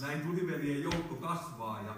[0.00, 1.94] näin tuliveljen joukko kasvaa ja,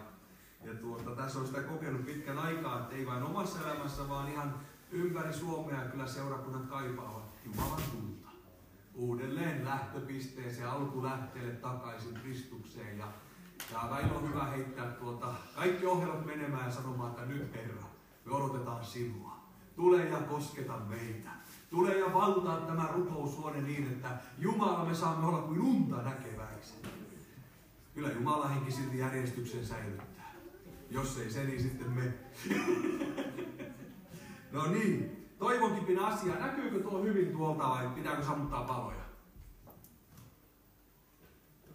[0.65, 4.55] ja tuota, tässä on sitä kokenut pitkän aikaa, että ei vain omassa elämässä, vaan ihan
[4.91, 8.31] ympäri Suomea kyllä seurakunnat kaipaavat Jumalan tulta.
[8.95, 13.09] Uudelleen lähtöpisteeseen, alkulähteelle takaisin Kristukseen ja,
[13.73, 17.83] ja välillä on hyvä heittää tuota, kaikki ohjelmat menemään ja sanomaan, että nyt Herra,
[18.25, 19.41] me odotetaan sinua.
[19.77, 21.31] Tule ja kosketa meitä.
[21.71, 24.09] Tule ja valtaa tämä rukoushuone niin, että
[24.39, 27.00] Jumala me saamme olla kuin unta näkeväiset.
[27.95, 30.35] Kyllä Jumala henki silti järjestyksen säilyttää.
[30.91, 32.15] Jos ei se, niin sitten me.
[34.53, 36.35] no niin, toivonkin asia.
[36.35, 39.01] Näkyykö tuo hyvin tuolta vai pitääkö sammuttaa paloja?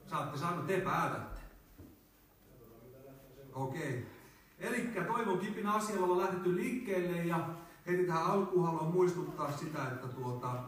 [0.07, 1.41] Saatte saada, te päätätte.
[3.53, 3.89] Okei.
[3.89, 4.03] Okay.
[4.59, 7.49] Eli toivon kipin asialla on lähdetty liikkeelle ja
[7.87, 10.63] heti tähän alkuun haluan muistuttaa sitä, että, tuota,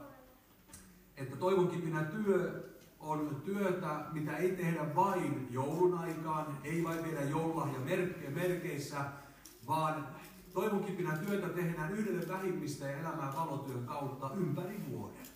[1.17, 2.69] että toivon kipinä työ
[3.07, 8.97] on työtä, mitä ei tehdä vain joulun aikaan, ei vain vielä joululahja merke, merkeissä,
[9.67, 10.07] vaan
[10.53, 15.27] toivon kipinä työtä tehdään yhdelle vähimmistä ja elämään valotyön kautta ympäri vuoden.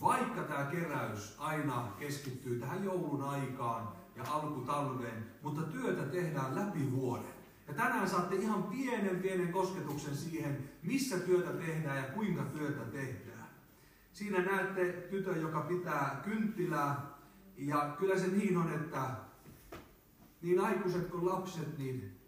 [0.00, 7.34] Vaikka tämä keräys aina keskittyy tähän joulun aikaan ja alkutalveen, mutta työtä tehdään läpi vuoden.
[7.68, 13.33] Ja tänään saatte ihan pienen pienen kosketuksen siihen, missä työtä tehdään ja kuinka työtä tehdään.
[14.14, 17.14] Siinä näette tytön, joka pitää kynttilää.
[17.56, 19.10] Ja kyllä se niin on, että
[20.42, 22.20] niin aikuiset kuin lapset, niin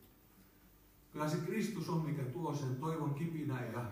[1.13, 3.85] kyllä se Kristus on, mikä tuo sen toivon kipinä ja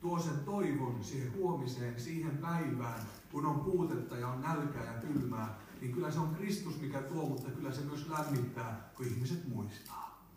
[0.00, 5.58] tuo sen toivon siihen huomiseen, siihen päivään, kun on puutetta ja on nälkää ja kylmää,
[5.80, 10.28] niin kyllä se on Kristus, mikä tuo, mutta kyllä se myös lämmittää, kun ihmiset muistaa.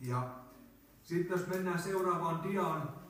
[0.00, 0.34] Ja
[1.02, 3.03] sitten jos mennään seuraavaan diaan,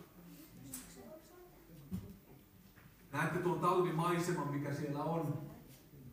[3.15, 5.39] näette tuon talvimaiseman, mikä siellä on.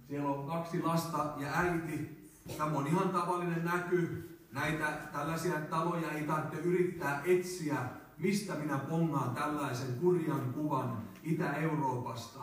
[0.07, 2.31] Siellä on kaksi lasta ja äiti.
[2.57, 4.29] Tämä on ihan tavallinen näky.
[4.51, 7.77] Näitä tällaisia taloja ei tarvitse yrittää etsiä,
[8.17, 12.39] mistä minä pongaan tällaisen kurjan kuvan Itä-Euroopasta,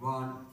[0.00, 0.46] vaan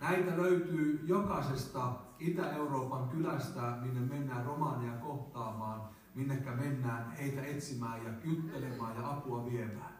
[0.00, 5.80] näitä löytyy jokaisesta Itä-Euroopan kylästä, minne mennään romaania kohtaamaan
[6.14, 9.95] minnekä mennään heitä etsimään ja kyttelemään ja apua viemään.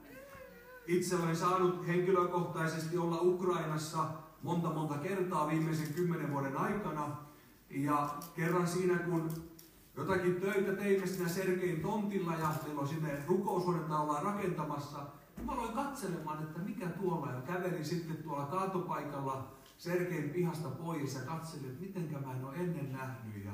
[0.86, 4.04] Itse olen saanut henkilökohtaisesti olla Ukrainassa
[4.42, 7.16] monta monta kertaa viimeisen kymmenen vuoden aikana.
[7.70, 9.30] Ja kerran siinä, kun
[9.96, 15.72] jotakin töitä teimme siinä Sergein tontilla ja silloin sinne rukoushuonetta ollaan rakentamassa, niin mä aloin
[15.72, 21.80] katselemaan, että mikä tuolla ja kävelin sitten tuolla kaatopaikalla Sergein pihasta pois ja katselin, että
[21.80, 23.44] mitenkä mä en ole ennen nähnyt.
[23.44, 23.52] Ja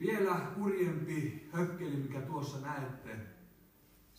[0.00, 3.39] vielä kurjempi hökkeli, mikä tuossa näette.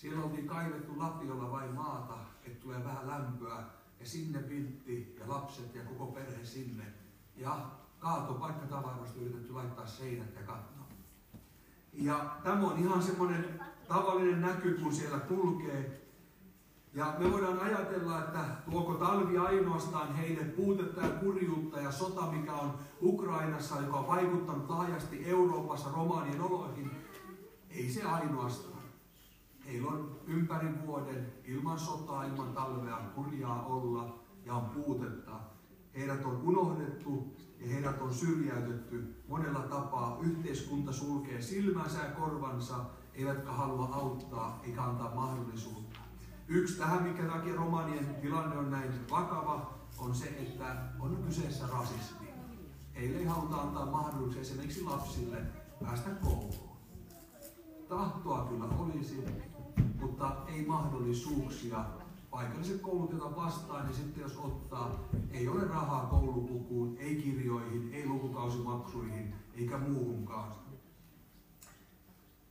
[0.02, 2.14] Siellä oltiin kaivettu lapiolla vain maata,
[2.46, 3.64] että tulee vähän lämpöä.
[4.00, 6.84] Ja sinne vintti ja lapset ja koko perhe sinne.
[7.36, 7.66] Ja
[8.00, 10.82] kaato paikkatavaroista yritetty laittaa seinät ja katto.
[11.94, 16.08] Ja tämä on ihan semmoinen tavallinen näky, kun siellä kulkee.
[16.94, 22.54] Ja me voidaan ajatella, että tuoko talvi ainoastaan heille puutetta ja kurjuutta ja sota, mikä
[22.54, 26.92] on Ukrainassa, joka on vaikuttanut laajasti Euroopassa romaanien oloihin.
[27.70, 28.71] Ei se ainoastaan.
[29.72, 35.40] Heillä on ympäri vuoden ilman sotaa, ilman talvea kurjaa olla ja on puutetta.
[35.96, 40.18] Heidät on unohdettu ja heidät on syrjäytetty monella tapaa.
[40.22, 42.76] Yhteiskunta sulkee silmänsä ja korvansa,
[43.14, 46.00] eivätkä halua auttaa eikä antaa mahdollisuutta
[46.48, 52.28] Yksi tähän, mikä takia romanien tilanne on näin vakava, on se, että on kyseessä rasismi.
[52.96, 55.38] Heille ei haluta antaa mahdollisuuksia esimerkiksi lapsille
[55.84, 56.78] päästä kouluun.
[57.90, 59.26] Tahtoa kyllä olisi,
[60.02, 61.86] mutta ei mahdollisuuksia.
[62.30, 65.00] Paikalliset koulut, joita vastaan, niin sitten jos ottaa,
[65.32, 70.52] ei ole rahaa koulupukuun, ei kirjoihin, ei lukukausimaksuihin, eikä muuhunkaan.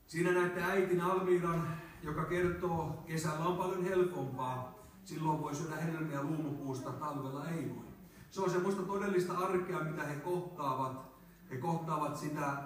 [0.06, 1.68] Siinä näette äitin Almiran
[2.02, 7.84] joka kertoo, kesällä on paljon helpompaa, silloin voi syödä hedelmiä luumupuusta, talvella ei voi.
[8.30, 11.10] Se on semmoista todellista arkea, mitä he kohtaavat.
[11.50, 12.62] He kohtaavat sitä,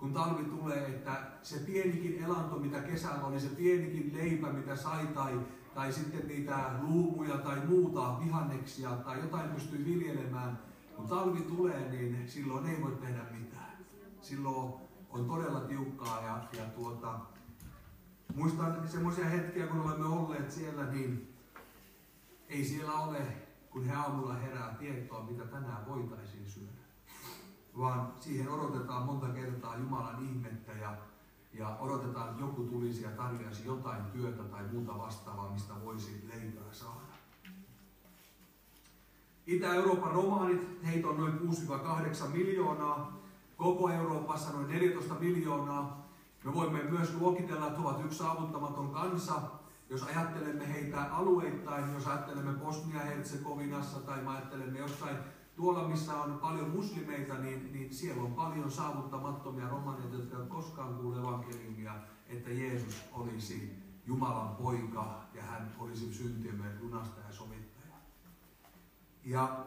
[0.00, 5.06] kun talvi tulee, että se pienikin elanto, mitä kesällä oli, se pienikin leipä, mitä sai,
[5.06, 5.40] tai,
[5.74, 10.58] tai sitten niitä luumuja tai muuta vihanneksia tai jotain pystyy viljelemään.
[10.96, 13.78] Kun talvi tulee, niin silloin ei voi tehdä mitään.
[14.20, 14.72] Silloin
[15.10, 17.20] on todella tiukkaa ja, ja tuota,
[18.34, 21.34] Muistan semmoisia hetkiä, kun olemme olleet siellä, niin
[22.48, 23.18] ei siellä ole,
[23.70, 26.39] kun he aamulla herää tietoa, mitä tänään voitaisiin.
[27.80, 30.96] Vaan siihen odotetaan monta kertaa Jumalan ihmettä ja,
[31.52, 36.72] ja odotetaan, että joku tulisi ja tarjoaisi jotain työtä tai muuta vastaavaa, mistä voisi leipää
[36.72, 37.00] saada.
[39.46, 41.38] Itä-Euroopan romaanit, heitä on noin
[42.24, 43.16] 6-8 miljoonaa,
[43.56, 46.08] koko Euroopassa noin 14 miljoonaa.
[46.44, 49.42] Me voimme myös luokitella, että ovat yksi saavuttamaton kansa,
[49.90, 55.16] jos ajattelemme heitä alueittain, jos ajattelemme Bosnia-Herzegovinassa tai me ajattelemme jossain
[55.60, 60.94] tuolla, missä on paljon muslimeita, niin, niin siellä on paljon saavuttamattomia romaneita, jotka eivät koskaan
[60.94, 61.92] kuule evankeliumia,
[62.28, 63.72] että Jeesus olisi
[64.06, 67.94] Jumalan poika ja hän olisi syntiemme lunastaja ja sovittaja.
[69.24, 69.64] Ja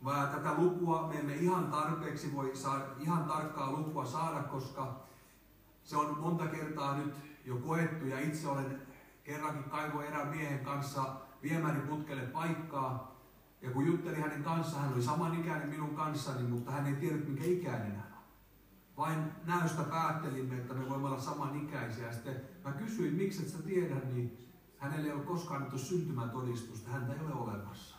[0.00, 5.00] mä tätä lukua me emme ihan tarpeeksi voi saada, ihan tarkkaa lukua saada, koska
[5.82, 7.14] se on monta kertaa nyt
[7.44, 8.82] jo koettu ja itse olen
[9.24, 11.04] kerrankin kaivo erään miehen kanssa
[11.42, 13.13] viemäriputkelle paikkaa.
[13.64, 17.44] Ja kun juttelin hänen kanssaan, hän oli samanikäinen minun kanssani, mutta hän ei tiedä, minkä
[17.44, 18.22] ikäinen hän on.
[18.96, 22.12] Vain näystä päättelimme, että me voimme olla samanikäisiä.
[22.12, 27.12] Sitten mä kysyin, miksi et sä tiedä, niin hänelle ei ole koskaan annettu syntymätodistusta, häntä
[27.12, 27.96] ei ole olemassa.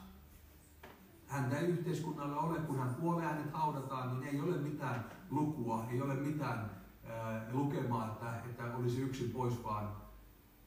[1.28, 6.02] Häntä ei yhteiskunnalle ole, kun hän kuolee hänet haudataan, niin ei ole mitään lukua, ei
[6.02, 6.72] ole mitään
[7.10, 9.90] ää, lukemaa, että, että olisi yksin pois, vaan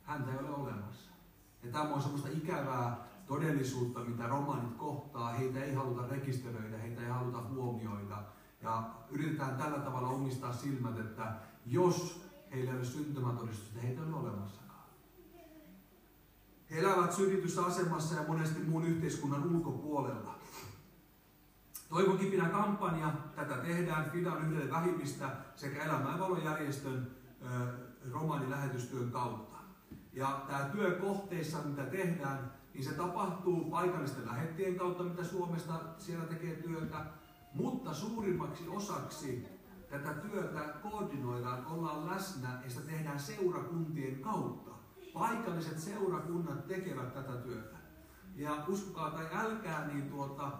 [0.03, 1.11] häntä ei ole olemassa.
[1.63, 5.33] Ja tämä on semmoista ikävää todellisuutta, mitä romanit kohtaa.
[5.33, 8.23] Heitä ei haluta rekisteröidä, heitä ei haluta huomioida.
[8.63, 11.33] Ja yritetään tällä tavalla omistaa silmät, että
[11.67, 14.85] jos heillä ei ole syntymätodistusta, heitä ei ole olemassakaan.
[16.71, 20.39] He elävät syrjityssä asemassa ja monesti muun yhteiskunnan ulkopuolella.
[21.89, 27.11] Toivokipinä kampanja, tätä tehdään Fidan yhdelle vähimmistä sekä Elämä ja valojärjestön
[28.13, 29.59] romanilähetystyön kautta.
[30.13, 36.25] Ja tämä työ kohteissa, mitä tehdään, niin se tapahtuu paikallisten lähettien kautta, mitä Suomesta siellä
[36.25, 37.05] tekee työtä,
[37.55, 39.49] mutta suurimmaksi osaksi
[39.91, 44.71] tätä työtä koordinoidaan, ollaan läsnä ja sitä tehdään seurakuntien kautta.
[45.15, 47.77] Paikalliset seurakunnat tekevät tätä työtä.
[48.37, 50.53] Ja uskokaa tai älkää, niin tuota,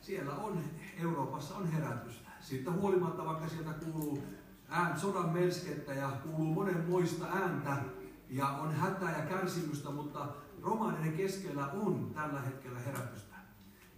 [0.00, 0.60] siellä on,
[0.98, 2.30] Euroopassa on herätystä.
[2.40, 4.22] Siitä huolimatta, vaikka sieltä kuuluu
[4.68, 7.76] ään, sodan melskettä ja kuuluu monen muista ääntä,
[8.28, 10.28] ja on hätää ja kärsimystä, mutta
[10.66, 13.36] romaanien keskellä on tällä hetkellä herätystä.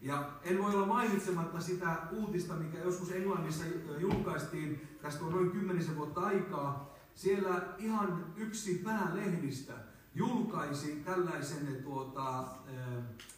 [0.03, 3.65] Ja en voi olla mainitsematta sitä uutista, mikä joskus Englannissa
[3.99, 6.95] julkaistiin, tästä on noin kymmenisen vuotta aikaa.
[7.15, 9.73] Siellä ihan yksi päälehdistä
[10.15, 12.47] julkaisi tällaisen tuota, äh,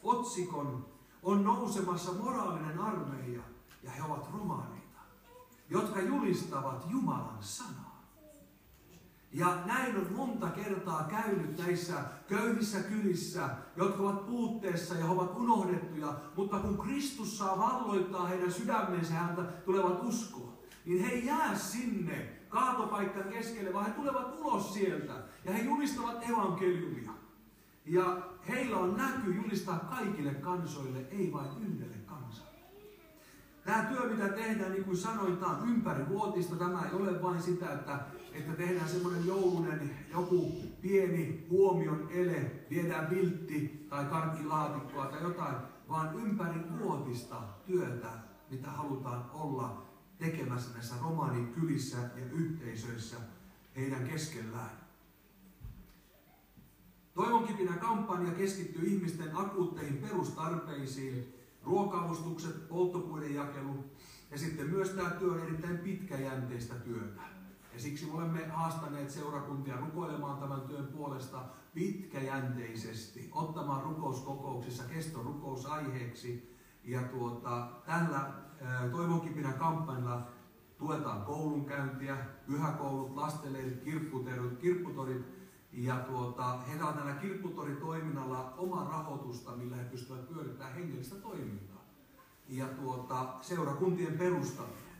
[0.03, 0.87] otsikon,
[1.23, 3.43] on nousemassa moraalinen armeija,
[3.83, 5.01] ja he ovat romaaneita,
[5.71, 7.90] jotka julistavat Jumalan sanaa.
[9.33, 11.95] Ja näin on monta kertaa käynyt näissä
[12.29, 19.15] köyhissä kylissä, jotka ovat puutteessa ja ovat unohdettuja, mutta kun Kristus saa valloittaa heidän sydämensä,
[19.15, 20.53] häntä tulevat uskoa,
[20.85, 25.13] niin he jää sinne kaatopaikkan keskelle, vaan he tulevat ulos sieltä
[25.45, 27.11] ja he julistavat evankeliumia.
[27.87, 32.50] Ja heillä on näky julistaa kaikille kansoille, ei vain yhdelle kansalle.
[33.65, 36.57] Tämä työ, mitä tehdään, niin kuin sanoin, tämä on ympärivuotista.
[36.57, 38.01] Tämä ei ole vain sitä, että
[38.33, 40.53] että tehdään semmoinen joulunen joku
[40.83, 45.57] pieni huomion ele, viedään viltti tai karkkilaatikkoa tai jotain,
[45.89, 48.09] vaan ympäri vuotista työtä,
[48.51, 49.87] mitä halutaan olla
[50.19, 53.17] tekemässä näissä romanikylissä ja yhteisöissä
[53.77, 54.81] heidän keskellään.
[57.15, 61.35] Toivonkipinä kampanja keskittyy ihmisten akuutteihin perustarpeisiin,
[61.65, 63.85] ruoka-avustukset, polttopuiden jakelu
[64.31, 67.21] ja sitten myös tämä työ on erittäin pitkäjänteistä työtä.
[67.73, 76.57] Ja siksi me olemme haastaneet seurakuntia rukoilemaan tämän työn puolesta pitkäjänteisesti, ottamaan rukouskokouksissa keston rukousaiheeksi.
[76.85, 78.33] Ja tuota, tällä
[78.93, 80.29] toivonkipinä kampanjalla
[80.79, 85.40] tuetaan koulunkäyntiä, pyhäkoulut, lastenleirit, kirpputorit, kirpputorit
[85.73, 91.85] ja tuota, heillä on tällä kirpputoritoiminnalla oma rahoitusta, millä he pystyvät pyörittämään hengellistä toimintaa.
[92.49, 94.91] Ja tuota, seurakuntien perustaminen.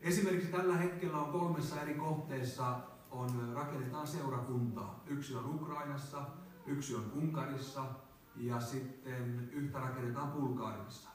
[0.00, 5.02] Esimerkiksi tällä hetkellä on kolmessa eri kohteessa on, rakennetaan seurakuntaa.
[5.06, 6.22] Yksi on Ukrainassa,
[6.66, 7.84] yksi on Unkarissa
[8.36, 11.08] ja sitten yhtä rakennetaan Bulgaariassa.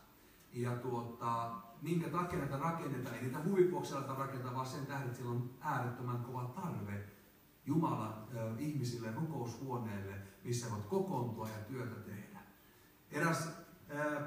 [0.54, 5.36] Ja tuota, minkä takia näitä rakennetaan, ei niitä huvipuoksella rakentaa, vaan sen tähden, että siellä
[5.36, 7.17] on äärettömän kova tarve
[7.68, 12.40] Jumalan äh, ihmisille rukoushuoneelle, missä voit kokoontua ja työtä tehdä.
[13.12, 13.50] Eräs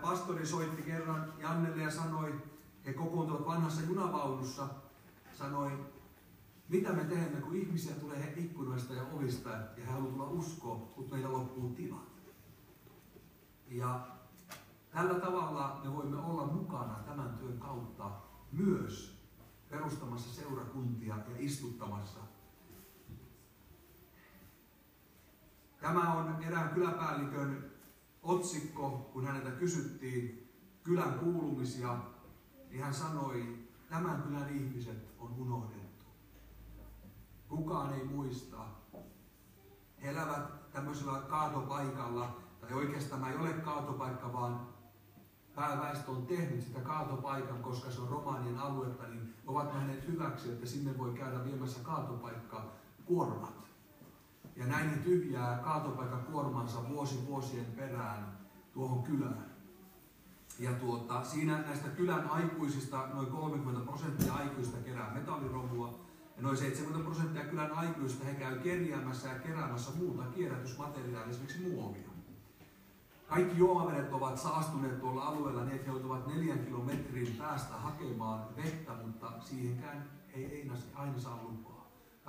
[0.03, 2.43] pastori soitti kerran Jannelle ja sanoi,
[2.87, 4.69] he kokoontuvat vanhassa junavaunussa,
[5.39, 5.73] sanoi,
[6.69, 11.33] mitä me teemme, kun ihmisiä tulee ikkunoista ja ovista ja he haluavat tulla mutta meillä
[11.33, 12.11] loppuu tilat.
[13.69, 14.09] Ja
[14.91, 18.11] tällä tavalla me voimme olla mukana tämän työn kautta
[18.53, 19.21] myös
[19.69, 22.21] perustamassa seurakuntia ja istuttamassa.
[25.81, 27.71] Tämä on erään kyläpäällikön
[28.23, 30.51] otsikko, kun häneltä kysyttiin,
[30.83, 31.99] kylän kuulumisia,
[32.71, 33.59] niin hän sanoi,
[33.89, 36.05] tämän kylän ihmiset on unohdettu.
[37.49, 38.57] Kukaan ei muista.
[40.03, 44.67] He elävät tämmöisellä kaatopaikalla, tai oikeastaan ei ole kaatopaikka, vaan
[45.55, 50.67] pääväestö on tehnyt sitä kaatopaikan, koska se on romaanien aluetta, niin ovat nähneet hyväksi, että
[50.67, 52.73] sinne voi käydä viemässä kaatopaikkaa
[53.05, 53.70] kuormat.
[54.61, 58.39] Ja näin ne tyhjää kaatopaikan kuormansa vuosi vuosien perään
[58.73, 59.51] tuohon kylään.
[60.59, 66.01] Ja tuota, siinä näistä kylän aikuisista noin 30 prosenttia aikuista kerää metalliromua,
[66.37, 72.11] ja noin 70 prosenttia kylän aikuisista he käy kerjäämässä ja keräämässä muuta kierrätysmateriaalia, esimerkiksi muovia.
[73.29, 78.93] Kaikki juomavedet ovat saastuneet tuolla alueella niin, että he joutuvat neljän kilometrin päästä hakemaan vettä,
[79.07, 81.70] mutta siihenkään he ei aina saa lupaa.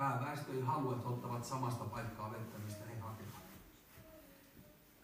[0.02, 3.42] Pääväestö ei halua, että ottavat samasta paikkaa vettä, mistä he hakevat.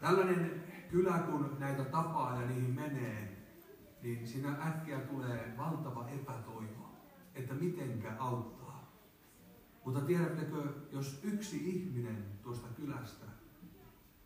[0.00, 3.46] Tällainen kylä, kun näitä tapaa ja niihin menee,
[4.02, 6.90] niin siinä äkkiä tulee valtava epätoivo,
[7.34, 8.92] että mitenkä auttaa.
[9.84, 13.26] Mutta tiedättekö, jos yksi ihminen tuosta kylästä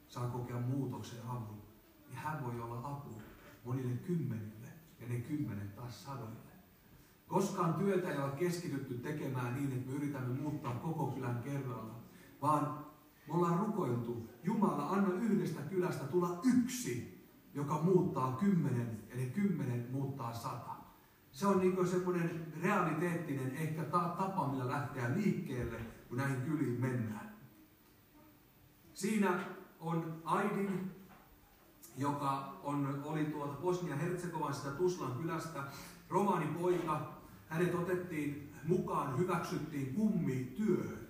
[0.09, 1.63] saa kokea muutoksen avun,
[2.09, 3.23] niin hän voi olla apu
[3.65, 4.69] monille kymmenille
[5.01, 6.52] ja ne kymmenet taas sadoille.
[7.33, 11.95] Koskaan työtä ei ole keskitytty tekemään niin, että me yritämme muuttaa koko kylän kerralla,
[12.43, 12.85] vaan
[13.29, 17.25] me ollaan rukoiltu, Jumala, anna yhdestä kylästä tulla yksi,
[17.55, 20.77] joka muuttaa kymmenen, ne kymmenen muuttaa sata.
[21.31, 27.37] Se on niin semmoinen realiteettinen ehkä tapa, millä lähteä liikkeelle, kun näihin kyliin mennään.
[28.95, 29.41] Siinä
[29.81, 30.91] on Aidin,
[31.97, 35.65] joka on, oli tuolta Bosnia-Herzegovan sitä Tuslan kylästä,
[36.09, 37.22] romaanipoika.
[37.53, 41.09] Hänet otettiin mukaan, hyväksyttiin kummityöhön.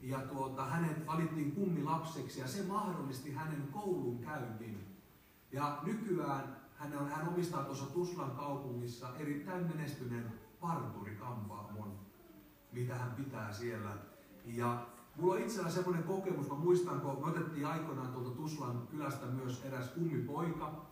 [0.00, 4.98] Ja tuota, hänet valittiin kummilapseksi ja se mahdollisti hänen koulun käynnin.
[5.52, 11.98] Ja nykyään hän, on, hän omistaa tuossa Tuslan kaupungissa erittäin menestyneen parturikampaamon,
[12.72, 13.90] mitä hän pitää siellä.
[14.44, 19.26] Ja Mulla on itsellä semmoinen kokemus, mä muistan, kun me otettiin aikoinaan tuolta Tuslan kylästä
[19.26, 20.86] myös eräs kummipoika.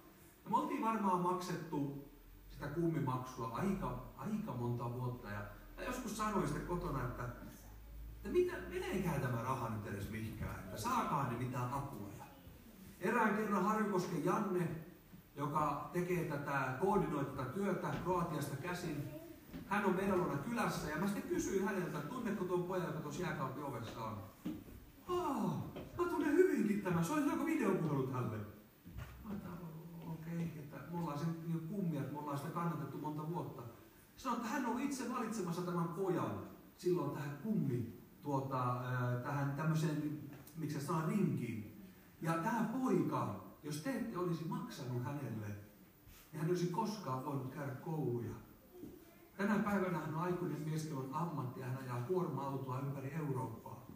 [0.45, 2.05] Ja me oltiin varmaan maksettu
[2.63, 5.31] sitä kummimaksua aika, aika monta vuotta.
[5.31, 5.41] Ja
[5.77, 7.25] mä joskus sanoin sitten kotona, että,
[8.17, 12.09] että mitä, meneekään tämä raha nyt edes mihinkään, että saakaan ne mitään apua.
[12.19, 12.25] Ja
[13.01, 14.69] erään kerran Harjukosken Janne,
[15.37, 19.09] joka tekee tätä, koordinoi tätä työtä Kroatiasta käsin,
[19.67, 23.23] hän on meidän luona kylässä ja mä sitten kysyin häneltä, tunnetko tuon pojan, joka tuossa
[23.23, 24.23] jääkaapin ovessa on?
[25.09, 27.05] Aa, mä tunnen hyvinkin tämän.
[27.05, 28.37] Se on videopuhelu tälle.
[29.25, 29.31] Mä
[30.07, 33.63] okei, okay, että me ollaan sen niin kummia, että me ollaan sitä kannatettu monta vuotta.
[34.17, 36.41] Sanoin, että hän on itse valitsemassa tämän pojan
[36.77, 38.83] silloin tähän kummi, tuota,
[39.23, 40.21] tähän tämmöiseen,
[40.57, 41.87] miksi se saa rinkiin.
[42.23, 45.47] Ja tämä poika, jos te ette olisi maksanut hänelle,
[46.33, 48.35] niin hän olisi koskaan voinut käydä kouluja.
[49.37, 53.87] Tänä päivänä hän on aikuinen mies, jolla on ammatti ja hän ajaa kuorma-autoa ympäri Eurooppaa.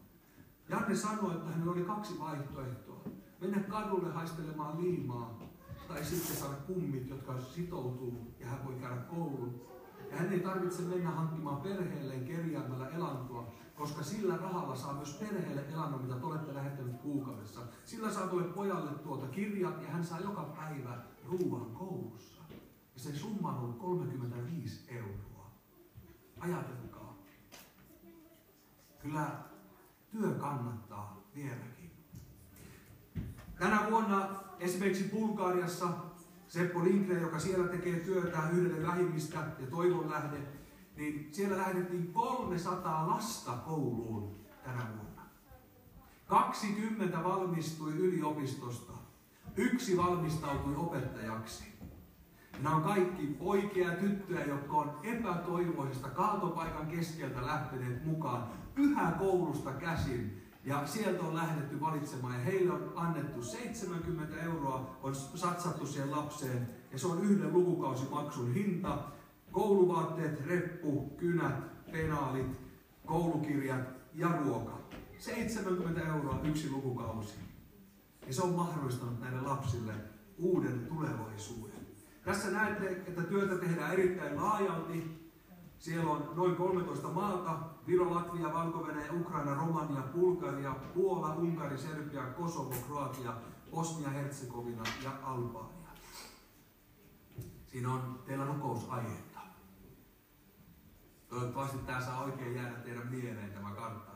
[0.69, 3.05] Janne sanoi, että hänellä oli kaksi vaihtoehtoa.
[3.41, 5.46] Mennä kadulle haistelemaan liimaa
[5.89, 9.61] tai sitten saada kummit, jotka sitoutuu ja hän voi käydä koulun.
[10.11, 15.65] Ja hän ei tarvitse mennä hankkimaan perheelleen kerjäämällä elantoa, koska sillä rahalla saa myös perheelle
[15.73, 17.61] elannon, mitä te olette lähettäneet kuukaudessa.
[17.85, 22.43] Sillä saa tuolle pojalle tuota kirjat ja hän saa joka päivä ruuan koulussa.
[22.95, 25.51] Ja se summa on 35 euroa.
[26.41, 27.19] Ajatelkaa.
[28.99, 29.31] Kyllä
[30.11, 31.76] työ kannattaa vieläkin.
[33.59, 34.29] Tänä vuonna
[34.61, 35.89] esimerkiksi Bulgariassa
[36.49, 40.37] Seppo Lindgren, joka siellä tekee työtä yhdelle lähimmistä ja toivon lähde,
[40.97, 45.23] niin siellä lähetettiin 300 lasta kouluun tänä vuonna.
[46.27, 48.93] 20 valmistui yliopistosta.
[49.57, 51.65] Yksi valmistautui opettajaksi.
[52.63, 59.73] Nämä on kaikki poikia ja tyttöjä, jotka on epätoivoisesta kaatopaikan keskeltä lähteneet mukaan pyhä koulusta
[59.73, 60.46] käsin.
[60.67, 66.69] Ja sieltä on lähdetty valitsemaan ja heille on annettu 70 euroa, on satsattu siihen lapseen
[66.93, 68.99] ja se on yhden lukukausimaksun hinta.
[69.53, 72.61] Kouluvaatteet, reppu, kynät, penaalit,
[73.07, 74.81] koulukirjat ja ruoka.
[75.19, 77.35] 70 euroa yksi lukukausi.
[78.27, 79.93] Ja se on mahdollistanut näille lapsille
[80.39, 81.87] uuden tulevaisuuden.
[82.25, 85.26] Tässä näette, että työtä tehdään erittäin laajalti.
[85.87, 88.89] Siellä on noin 13 maata, Viro, Latvia, valko
[89.21, 93.35] Ukraina, Romania, Bulgaria, Puola, Unkari, Serbia, Kosovo, Kroatia,
[93.71, 95.91] Bosnia-Herzegovina ja Albania.
[97.67, 99.41] Siinä on teillä rukousaihetta.
[101.29, 104.13] Toivottavasti tämä saa oikein jäädä teidän mieleen tämä kartta.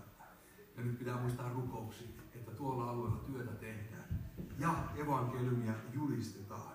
[0.76, 4.20] Ja nyt pitää muistaa rukouksi, että tuolla alueella työtä tehdään
[4.58, 6.72] ja evankeliumia julistetaan.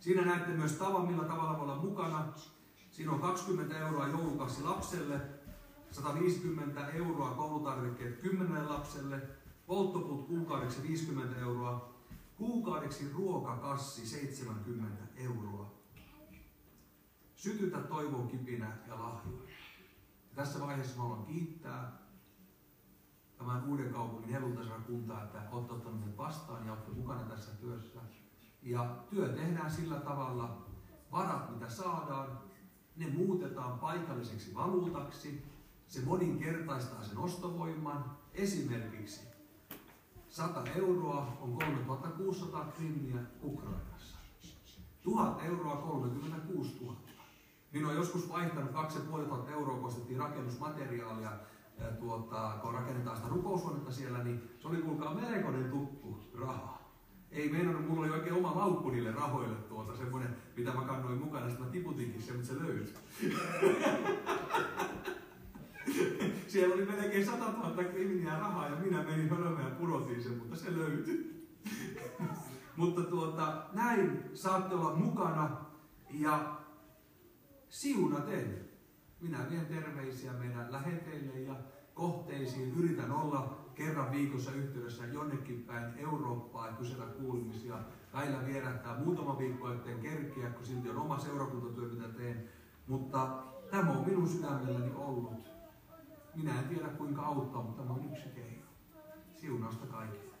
[0.00, 2.32] Siinä näette myös tavan, millä tavalla voi olla mukana.
[2.94, 5.20] Siinä on 20 euroa joulukassi lapselle,
[5.90, 9.22] 150 euroa koulutarvikkeet 10 lapselle,
[9.66, 11.94] polttopuut kuukaudeksi 50 euroa,
[12.36, 15.74] kuukaudeksi ruokakassi 70 euroa.
[17.34, 19.48] Sytytä toivon kipinä ja lahjoja.
[20.34, 21.92] Tässä vaiheessa haluan kiittää
[23.38, 28.00] tämän uuden kaupungin helluntaisrakuntaa, että olette ottaneet vastaan ja olette mukana tässä työssä.
[28.62, 30.66] Ja työ tehdään sillä tavalla,
[31.12, 32.53] varat mitä saadaan,
[32.96, 35.42] ne muutetaan paikalliseksi valuutaksi,
[35.88, 38.04] se moninkertaistaa sen ostovoiman.
[38.34, 39.20] Esimerkiksi
[40.28, 44.16] 100 euroa on 3600 krimmiä Ukrainassa.
[45.02, 46.96] 1000 euroa 36 000.
[47.72, 51.32] Minä olen joskus vaihtanut 2500 euroa, kun ostettiin rakennusmateriaalia,
[52.00, 56.83] tuota, kun rakennetaan sitä rukoushuonetta siellä, niin se oli kuulkaa melkoinen tukku rahaa.
[57.34, 61.48] Ei meinannut, mulla oli oikein oma laukku niille rahoille tuota, semmoinen, mitä mä kannoin mukana,
[61.48, 62.94] sitten mä tiputinkin sen, mutta se löytyi.
[66.48, 70.56] Siellä oli melkein 100 000 kriminia rahaa ja minä menin hölmöön ja pudotin sen, mutta
[70.56, 71.48] se löytyi.
[72.76, 75.56] mutta tuota, näin saatte olla mukana
[76.10, 76.56] ja
[77.68, 78.64] siunaten.
[79.20, 81.54] Minä vien terveisiä meidän läheteille ja
[81.94, 82.74] kohteisiin.
[82.78, 87.78] Yritän olla kerran viikossa yhteydessä jonnekin päin Eurooppaa ja kysellä kuulumisia.
[88.12, 92.48] Välillä vierähtää muutama viikko eteen kerkiä, kun silti on oma seurakuntatyö, mitä teen.
[92.86, 95.50] Mutta tämä on minun sydämelläni ollut.
[96.34, 98.66] Minä en tiedä kuinka auttaa, mutta tämä on yksi keino.
[99.40, 100.34] Siunausta kaikille.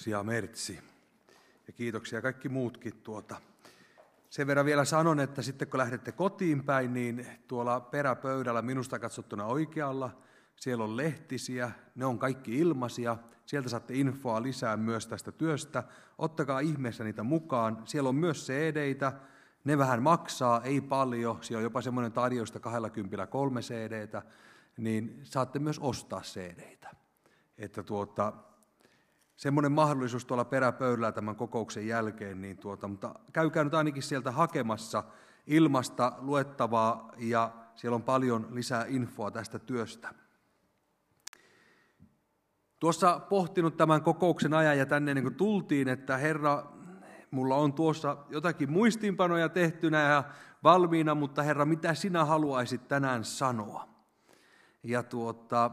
[0.00, 0.78] Kiitoksia Mertsi.
[1.66, 3.40] Ja kiitoksia kaikki muutkin tuota.
[4.30, 9.44] Sen verran vielä sanon, että sitten kun lähdette kotiin päin, niin tuolla peräpöydällä minusta katsottuna
[9.44, 10.10] oikealla,
[10.60, 15.84] siellä on lehtisiä, ne on kaikki ilmaisia, sieltä saatte infoa lisää myös tästä työstä.
[16.18, 17.82] Ottakaa ihmeessä niitä mukaan.
[17.84, 19.12] Siellä on myös cd
[19.64, 24.22] ne vähän maksaa, ei paljon, siellä on jopa semmoinen tarjousta 20 kolme cd
[24.76, 26.86] niin saatte myös ostaa cd
[27.58, 28.32] Että tuota,
[29.36, 35.04] semmoinen mahdollisuus tuolla peräpöydällä tämän kokouksen jälkeen, niin tuota, mutta käykää nyt ainakin sieltä hakemassa
[35.46, 40.19] ilmasta luettavaa ja siellä on paljon lisää infoa tästä työstä.
[42.80, 46.72] Tuossa pohtinut tämän kokouksen ajan ja tänne niin kuin tultiin, että Herra,
[47.30, 50.24] mulla on tuossa jotakin muistiinpanoja tehtynä ja
[50.62, 53.88] valmiina, mutta Herra, mitä sinä haluaisit tänään sanoa?
[54.82, 55.70] Ja tuota,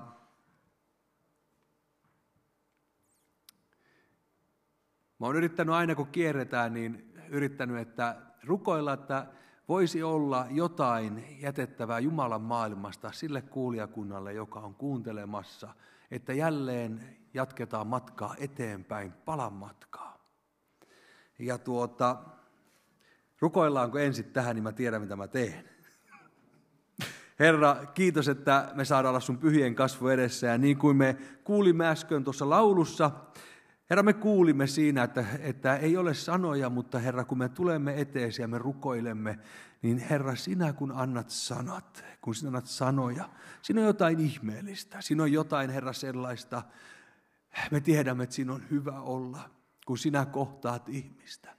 [5.19, 9.25] Mä oon yrittänyt aina, kun kierretään, niin yrittänyt, että rukoilla, että
[9.69, 15.73] voisi olla jotain jätettävää Jumalan maailmasta sille kuulijakunnalle, joka on kuuntelemassa,
[16.11, 20.17] että jälleen jatketaan matkaa eteenpäin, palan matkaa.
[21.39, 22.17] Ja tuota,
[23.39, 25.69] rukoillaanko ensin tähän, niin mä tiedän, mitä mä teen.
[27.39, 30.47] Herra, kiitos, että me saadaan olla sun pyhien kasvu edessä.
[30.47, 33.11] Ja niin kuin me kuulimme äsken tuossa laulussa,
[33.89, 38.41] Herra, me kuulimme siinä, että, että ei ole sanoja, mutta Herra, kun me tulemme eteesi
[38.41, 39.39] ja me rukoilemme,
[39.81, 43.29] niin Herra, sinä kun annat sanat, kun sinä annat sanoja,
[43.61, 45.01] siinä on jotain ihmeellistä.
[45.01, 46.63] Siinä on jotain, Herra, sellaista,
[47.71, 49.49] me tiedämme, että siinä on hyvä olla,
[49.85, 51.55] kun sinä kohtaat ihmistä.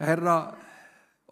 [0.00, 0.52] Ja Herra,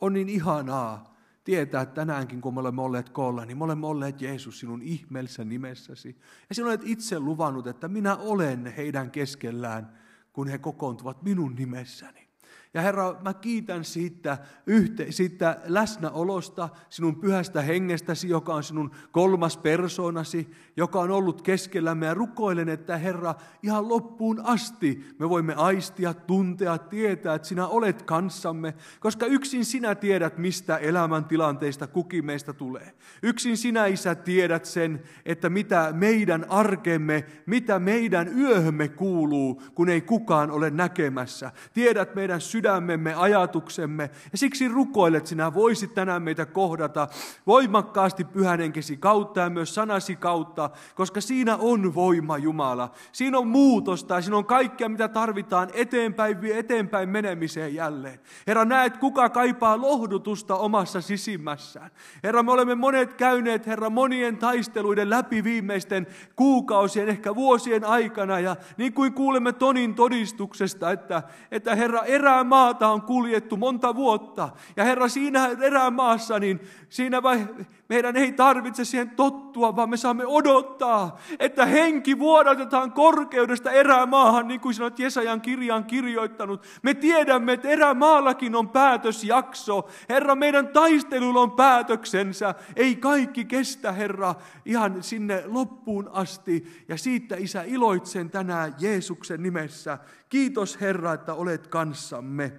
[0.00, 4.20] on niin ihanaa tietää, että tänäänkin kun me olemme olleet koolla, niin me olemme olleet
[4.20, 6.20] Jeesus sinun ihmeellisessä nimessäsi.
[6.48, 10.00] Ja sinä olet itse luvannut, että minä olen heidän keskellään
[10.32, 12.29] kun he kokoontuvat minun nimessäni.
[12.74, 19.56] Ja Herra, mä kiitän siitä, yhte, siitä läsnäolosta, sinun pyhästä hengestäsi, joka on sinun kolmas
[19.56, 22.06] persoonasi, joka on ollut keskellämme.
[22.06, 28.02] Ja rukoilen, että Herra, ihan loppuun asti me voimme aistia, tuntea, tietää, että sinä olet
[28.02, 32.92] kanssamme, koska yksin sinä tiedät, mistä elämäntilanteista kukin meistä tulee.
[33.22, 40.00] Yksin sinä, Isä, tiedät sen, että mitä meidän arkemme, mitä meidän yöhömme kuuluu, kun ei
[40.00, 41.52] kukaan ole näkemässä.
[41.74, 44.10] Tiedät meidän sydämme sydämemme, ajatuksemme.
[44.32, 47.08] Ja siksi rukoilet, sinä voisit tänään meitä kohdata
[47.46, 52.90] voimakkaasti pyhänenkesi kautta ja myös sanasi kautta, koska siinä on voima Jumala.
[53.12, 58.20] Siinä on muutosta ja siinä on kaikkea, mitä tarvitaan eteenpäin, eteenpäin menemiseen jälleen.
[58.46, 61.90] Herra, näet, kuka kaipaa lohdutusta omassa sisimmässään.
[62.22, 68.40] Herra, me olemme monet käyneet, Herra, monien taisteluiden läpi viimeisten kuukausien, ehkä vuosien aikana.
[68.40, 74.48] Ja niin kuin kuulemme Tonin todistuksesta, että, että Herra, erää maata on kuljettu monta vuotta.
[74.76, 77.46] Ja Herra, siinä erämaassa, niin siinä vai,
[77.90, 84.60] meidän ei tarvitse siihen tottua vaan me saamme odottaa, että henki vuodatetaan korkeudesta erämaahan, niin
[84.60, 86.66] kuin sinä Jesajan kirjaan kirjoittanut.
[86.82, 89.88] Me tiedämme, että erämaallakin on päätösjakso.
[90.08, 92.54] Herra, meidän taistelulla on päätöksensä.
[92.76, 96.84] Ei kaikki kestä, Herra, ihan sinne loppuun asti.
[96.88, 99.98] Ja siitä, Isä, iloitsen tänään Jeesuksen nimessä.
[100.28, 102.52] Kiitos, Herra, että olet kanssamme.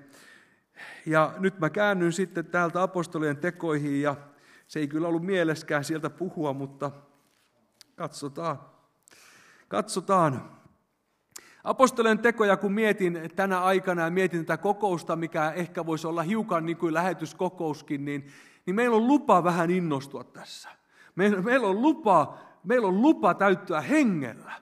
[1.06, 4.16] Ja nyt mä käännyn sitten täältä apostolien tekoihin ja
[4.72, 6.92] se ei kyllä ollut mieleskään sieltä puhua, mutta
[7.96, 8.60] katsotaan.
[9.68, 10.52] Katsotaan.
[11.64, 16.66] Apostolien tekoja, kun mietin tänä aikana ja mietin tätä kokousta, mikä ehkä voisi olla hiukan
[16.66, 18.28] niin kuin lähetyskokouskin, niin,
[18.66, 20.70] niin meillä on lupa vähän innostua tässä.
[21.16, 24.54] Meillä, meillä, on lupa, meillä on lupa täyttyä hengellä.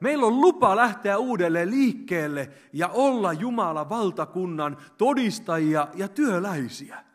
[0.00, 7.07] Meillä on lupa lähteä uudelleen liikkeelle ja olla Jumalan valtakunnan todistajia ja työläisiä.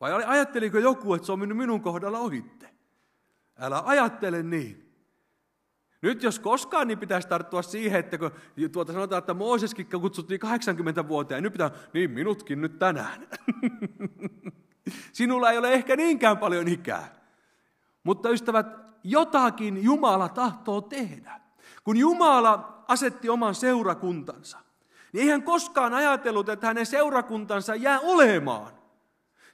[0.00, 2.70] Vai ajatteliko joku, että se on mennyt minun kohdalla ohitte?
[3.58, 4.84] Älä ajattele niin.
[6.02, 8.30] Nyt jos koskaan, niin pitäisi tarttua siihen, että kun
[8.72, 13.28] tuota sanotaan, että Mooseskin kutsuttiin 80 vuotta, ja nyt pitää, niin minutkin nyt tänään.
[15.12, 17.14] Sinulla ei ole ehkä niinkään paljon ikää.
[18.04, 18.66] Mutta ystävät,
[19.04, 21.40] jotakin Jumala tahtoo tehdä.
[21.84, 24.58] Kun Jumala asetti oman seurakuntansa,
[25.12, 28.72] niin ei hän koskaan ajatellut, että hänen seurakuntansa jää olemaan.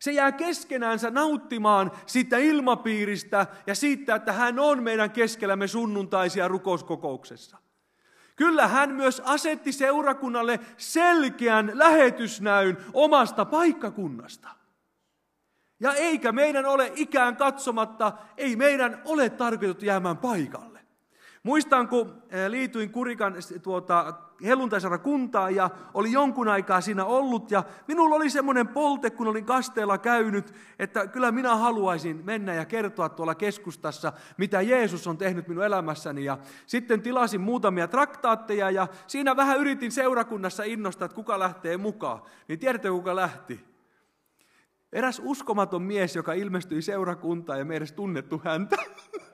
[0.01, 7.59] Se jää keskenäänsä nauttimaan siitä ilmapiiristä ja siitä, että hän on meidän keskellämme sunnuntaisia rukouskokouksessa.
[8.37, 14.49] Kyllä hän myös asetti seurakunnalle selkeän lähetysnäyn omasta paikkakunnasta.
[15.81, 20.70] Ja eikä meidän ole ikään katsomatta, ei meidän ole tarkoitettu jäämään paikalle.
[21.43, 24.15] Muistan, kun eh, liityin Kurikan tuota,
[25.03, 29.99] kuntaan ja oli jonkun aikaa siinä ollut ja minulla oli semmoinen polte, kun olin kasteella
[29.99, 35.65] käynyt, että kyllä minä haluaisin mennä ja kertoa tuolla keskustassa, mitä Jeesus on tehnyt minun
[35.65, 41.77] elämässäni ja sitten tilasin muutamia traktaatteja ja siinä vähän yritin seurakunnassa innostaa, että kuka lähtee
[41.77, 42.23] mukaan.
[42.49, 43.65] Niin tiedätte, kuka lähti?
[44.93, 48.77] Eräs uskomaton mies, joka ilmestyi seurakuntaan ja me edes tunnettu häntä.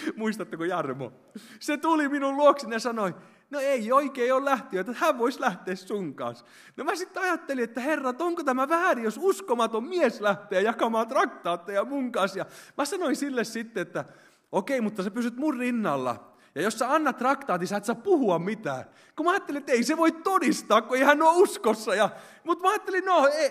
[0.16, 1.12] Muistatteko Jarmo?
[1.60, 3.14] Se tuli minun luokseni ja sanoi,
[3.50, 6.46] no ei oikein ole lähtiä, että hän voisi lähteä sun kanssa.
[6.76, 11.84] No mä sitten ajattelin, että herra, onko tämä väärin, jos uskomaton mies lähtee jakamaan traktaatteja
[11.84, 12.38] mun kanssa.
[12.38, 12.46] Ja
[12.78, 14.04] mä sanoin sille sitten, että
[14.52, 16.36] okei, mutta sä pysyt mun rinnalla.
[16.54, 18.84] Ja jos sä annat traktaatin, sä et saa puhua mitään.
[19.16, 21.94] Kun mä ajattelin, että ei se voi todistaa, kun ei hän ole uskossa.
[21.94, 22.10] Ja,
[22.44, 23.50] mutta mä ajattelin, no ei,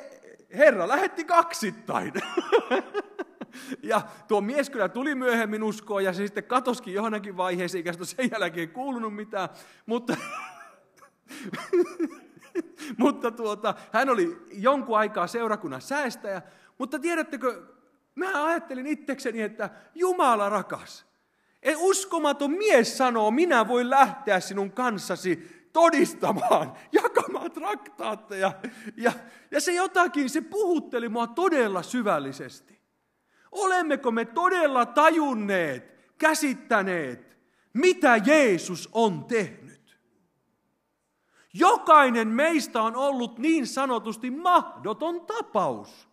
[0.54, 2.14] Herra lähetti kaksittain.
[3.84, 8.30] Ja tuo mies kyllä tuli myöhemmin uskoon ja se sitten katoskin johonkin vaiheeseen, eikä sen
[8.32, 9.50] jälkeen kuulunut mitään.
[9.86, 10.18] Mutta,
[12.98, 16.42] mutta tuota, hän oli jonkun aikaa seurakunnan säästäjä.
[16.78, 17.64] Mutta tiedättekö,
[18.16, 21.06] mä ajattelin itsekseni, että Jumala rakas.
[21.64, 28.52] Ei uskomaton mies sanoo, minä voin lähteä sinun kanssasi todistamaan, jakamaan traktaatteja.
[28.98, 29.12] Ja,
[29.52, 32.75] ja se jotakin, se puhutteli mua todella syvällisesti.
[33.56, 37.38] Olemmeko me todella tajunneet, käsittäneet,
[37.74, 39.98] mitä Jeesus on tehnyt?
[41.54, 46.10] Jokainen meistä on ollut niin sanotusti mahdoton tapaus.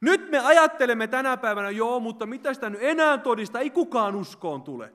[0.00, 4.62] Nyt me ajattelemme tänä päivänä, joo, mutta mitä sitä nyt enää todista, ei kukaan uskoon
[4.62, 4.92] tule.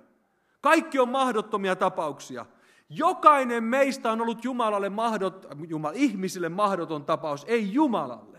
[0.61, 2.45] Kaikki on mahdottomia tapauksia.
[2.89, 8.36] Jokainen meistä on ollut Jumalalle mahdot, Jumala, ihmisille mahdoton tapaus, ei Jumalalle.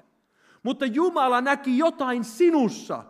[0.63, 3.05] Mutta Jumala näki jotain sinussa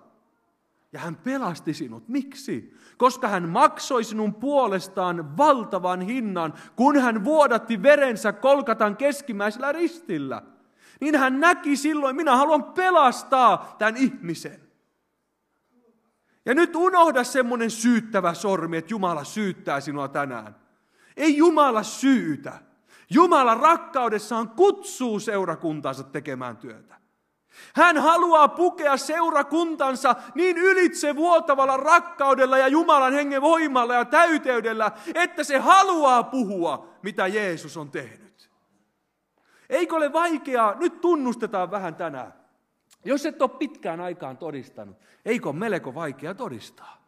[0.92, 2.08] ja hän pelasti sinut.
[2.08, 2.74] Miksi?
[2.96, 10.42] Koska hän maksoi sinun puolestaan valtavan hinnan, kun hän vuodatti verensä kolkatan keskimmäisellä ristillä.
[11.00, 14.61] Niin hän näki silloin, minä haluan pelastaa tämän ihmisen.
[16.46, 20.56] Ja nyt unohda semmoinen syyttävä sormi, että Jumala syyttää sinua tänään.
[21.16, 22.58] Ei Jumala syytä.
[23.11, 26.97] Jumala rakkaudessaan kutsuu seurakuntansa tekemään työtä.
[27.74, 35.44] Hän haluaa pukea seurakuntansa niin ylitse vuotavalla rakkaudella ja Jumalan hengen voimalla ja täyteydellä, että
[35.44, 38.50] se haluaa puhua, mitä Jeesus on tehnyt.
[39.70, 42.32] Eikö ole vaikeaa, nyt tunnustetaan vähän tänään.
[43.04, 46.98] Jos et ole pitkään aikaan todistanut, eikö ole melko vaikea todistaa?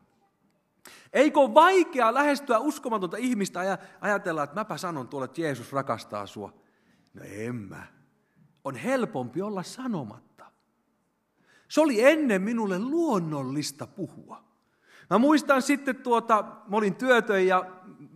[1.12, 6.26] Eikö ole vaikea lähestyä uskomatonta ihmistä ja ajatella, että mäpä sanon tuolle, että Jeesus rakastaa
[6.26, 6.52] sua?
[7.14, 7.86] No en mä.
[8.64, 10.29] On helpompi olla sanomatta.
[11.70, 14.44] Se oli ennen minulle luonnollista puhua.
[15.10, 17.64] Mä muistan sitten tuota, mä olin työtön ja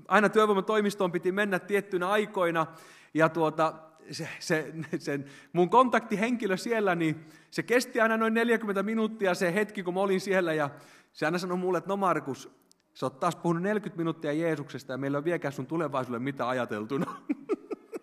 [0.08, 2.66] aina työvoimatoimistoon piti mennä tiettynä aikoina.
[3.14, 3.74] Ja tuota,
[4.10, 9.82] se, se, sen, mun kontaktihenkilö siellä, niin se kesti aina noin 40 minuuttia se hetki,
[9.82, 10.52] kun mä olin siellä.
[10.52, 10.70] Ja
[11.12, 12.50] se aina sanoi mulle, että no Markus,
[12.94, 17.16] sä oot taas puhunut 40 minuuttia Jeesuksesta ja meillä on vieläkään sun tulevaisuudelle mitä ajateltuna.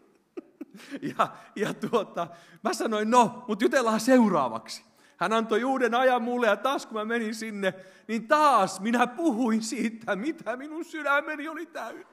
[1.17, 2.27] ja, ja tuota,
[2.63, 4.90] mä sanoin, no, mutta jutellaan seuraavaksi.
[5.21, 7.73] Hän antoi uuden ajan mulle ja taas kun mä menin sinne,
[8.07, 12.05] niin taas minä puhuin siitä, mitä minun sydämeni oli täynnä.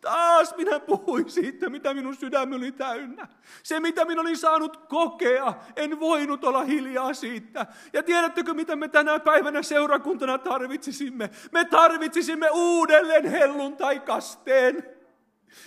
[0.00, 3.28] Taas minä puhuin siitä, mitä minun sydämeni oli täynnä.
[3.62, 7.66] Se, mitä minä olin saanut kokea, en voinut olla hiljaa siitä.
[7.92, 11.30] Ja tiedättekö, mitä me tänä päivänä seurakuntana tarvitsisimme?
[11.52, 14.97] Me tarvitsisimme uudelleen helluntai-kasteen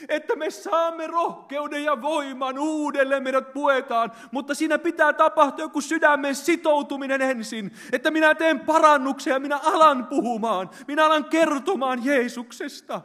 [0.10, 6.36] että me saamme rohkeuden ja voiman uudelleen meidät puetaan, mutta siinä pitää tapahtua joku sydämen
[6.36, 13.02] sitoutuminen ensin, että minä teen parannuksia, minä alan puhumaan, minä alan kertomaan Jeesuksesta.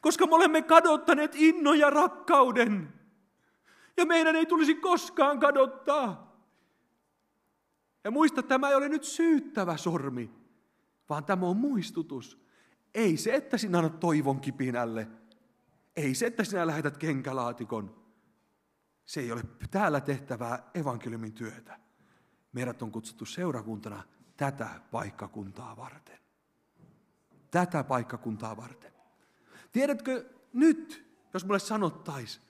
[0.00, 2.92] Koska me olemme kadottaneet innon ja rakkauden.
[3.96, 6.32] Ja meidän ei tulisi koskaan kadottaa.
[8.04, 10.30] Ja muista, tämä ei ole nyt syyttävä sormi,
[11.08, 12.42] vaan tämä on muistutus.
[12.94, 15.08] Ei se, että sinä annat toivon kipinälle,
[15.96, 18.02] ei se, että sinä lähetät kenkälaatikon.
[19.04, 21.78] Se ei ole täällä tehtävää evankeliumin työtä.
[22.52, 24.02] Meidät on kutsuttu seurakuntana
[24.36, 26.18] tätä paikkakuntaa varten.
[27.50, 28.92] Tätä paikkakuntaa varten.
[29.72, 32.44] Tiedätkö nyt, jos mulle sanottaisiin,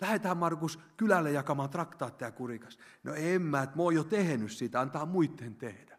[0.00, 2.78] lähdetään Markus kylälle jakamaan traktaatteja kurikas.
[3.04, 5.98] No en mä, että mä oon jo tehnyt sitä, antaa muiden tehdä.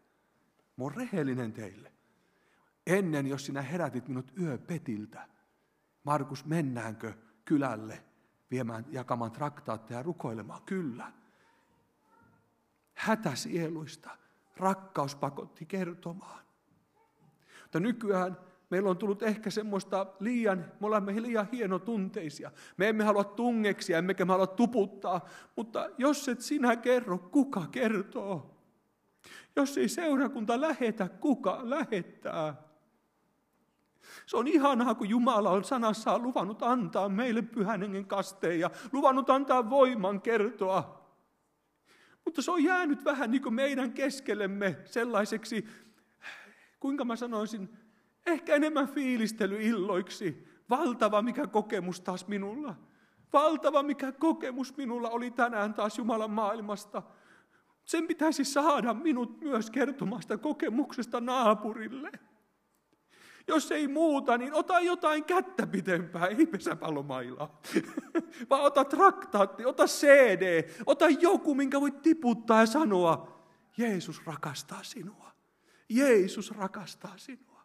[0.77, 1.91] Mä oon rehellinen teille.
[2.87, 5.27] Ennen, jos sinä herätit minut yöpetiltä,
[6.05, 7.13] Markus, mennäänkö
[7.45, 8.03] kylälle
[8.51, 10.61] viemään, jakamaan traktaatteja ja rukoilemaan?
[10.65, 11.11] Kyllä.
[12.93, 14.09] Hätäsieluista
[14.57, 16.45] rakkaus pakotti kertomaan.
[17.61, 18.37] Mutta nykyään
[18.69, 22.51] meillä on tullut ehkä semmoista liian, me olemme liian hienotunteisia.
[22.77, 28.55] Me emme halua tungeksia, emmekä me halua tuputtaa, mutta jos et sinä kerro, kuka kertoo?
[29.55, 32.64] Jos ei seurakunta lähetä, kuka lähettää?
[34.25, 39.29] Se on ihanaa, kun Jumala on sanassaan luvannut antaa meille pyhän hengen kasteen ja luvannut
[39.29, 41.05] antaa voiman kertoa.
[42.25, 45.67] Mutta se on jäänyt vähän niin kuin meidän keskellemme sellaiseksi,
[46.79, 47.69] kuinka mä sanoisin,
[48.25, 50.47] ehkä enemmän fiilistelyilloiksi.
[50.69, 52.75] Valtava mikä kokemus taas minulla.
[53.33, 57.01] Valtava mikä kokemus minulla oli tänään taas Jumalan maailmasta.
[57.85, 62.11] Sen pitäisi saada minut myös kertomasta kokemuksesta naapurille.
[63.47, 67.61] Jos ei muuta, niin ota jotain kättä pitempää, ei pesäpallomailaa.
[68.49, 73.35] Vaan ota traktaatti, ota CD, ota joku, minkä voit tiputtaa ja sanoa,
[73.77, 75.31] Jeesus rakastaa sinua.
[75.89, 77.55] Jeesus rakastaa sinua.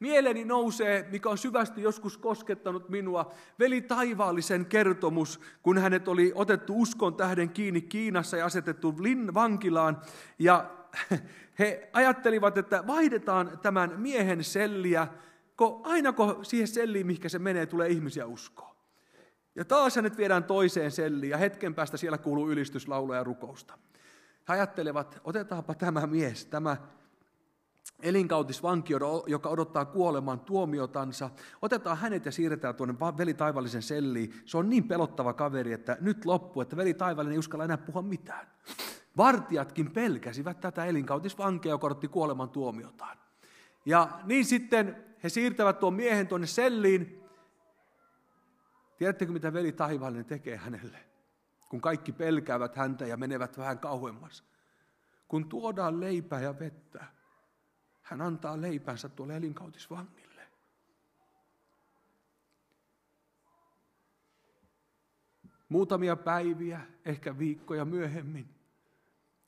[0.00, 6.80] Mieleni nousee, mikä on syvästi joskus koskettanut minua, veli taivaallisen kertomus, kun hänet oli otettu
[6.80, 8.94] uskon tähden kiinni Kiinassa ja asetettu
[9.34, 10.00] vankilaan.
[10.38, 10.70] Ja
[11.60, 15.08] he ajattelivat, että vaihdetaan tämän miehen selliä,
[15.56, 18.76] kun aina kun siihen selliin, mihinkä se menee, tulee ihmisiä uskoa.
[19.54, 23.78] Ja taas hänet viedään toiseen selliin ja hetken päästä siellä kuuluu ylistyslauluja ja rukousta.
[24.48, 26.76] He ajattelevat, otetaanpa tämä mies, tämä
[28.02, 28.92] elinkautisvanki,
[29.26, 31.30] joka odottaa kuoleman tuomiotansa.
[31.62, 34.34] Otetaan hänet ja siirretään tuonne veli Taivallisen selliin.
[34.44, 38.02] Se on niin pelottava kaveri, että nyt loppu, että veli Taivallinen ei uskalla enää puhua
[38.02, 38.46] mitään.
[39.20, 43.18] Vartijatkin pelkäsivät tätä elinkautisvankia, joka odotti kuoleman tuomiotaan.
[43.86, 47.24] Ja niin sitten he siirtävät tuon miehen tuonne selliin.
[48.98, 50.98] Tiedättekö, mitä veli taivaallinen tekee hänelle?
[51.68, 54.44] Kun kaikki pelkäävät häntä ja menevät vähän kauemmas.
[55.28, 57.04] Kun tuodaan leipää ja vettä,
[58.02, 60.42] hän antaa leipänsä tuolle elinkautisvangille.
[65.68, 68.59] Muutamia päiviä, ehkä viikkoja myöhemmin,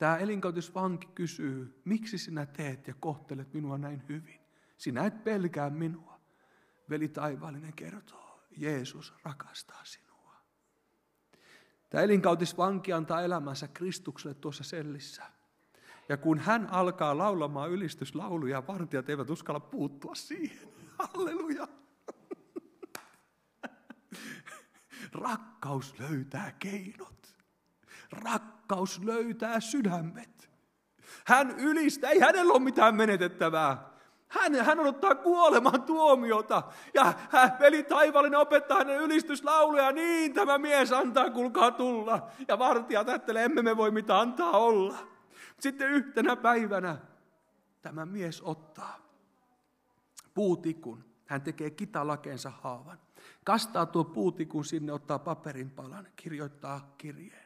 [0.03, 4.39] Tämä elinkautisvanki kysyy, miksi sinä teet ja kohtelet minua näin hyvin?
[4.77, 6.19] Sinä et pelkää minua.
[6.89, 10.35] Veli taivaallinen kertoo, Jeesus rakastaa sinua.
[11.89, 15.23] Tämä elinkautisvanki antaa elämänsä Kristukselle tuossa sellissä.
[16.09, 20.69] Ja kun hän alkaa laulamaan ylistyslauluja, vartijat eivät uskalla puuttua siihen.
[20.99, 21.67] Halleluja!
[25.23, 27.35] Rakkaus löytää keinot.
[28.11, 28.62] Rakkaus
[29.05, 30.49] löytää sydämet.
[31.25, 33.93] Hän ylistää, ei hänellä ole mitään menetettävää.
[34.27, 36.63] Hän, hän odottaa kuoleman tuomiota.
[36.93, 39.91] Ja hän, veli taivallinen opettaa hänen ylistyslauluja.
[39.91, 42.27] Niin tämä mies antaa, kulkaa tulla.
[42.47, 44.97] Ja vartijat ajattelee, emme me voi mitään antaa olla.
[45.59, 46.97] Sitten yhtenä päivänä
[47.81, 48.99] tämä mies ottaa
[50.33, 51.05] puutikun.
[51.25, 52.99] Hän tekee kitalakeensa haavan.
[53.43, 57.42] Kastaa tuo puutikun sinne, ottaa paperin palan, kirjoittaa kirjeen.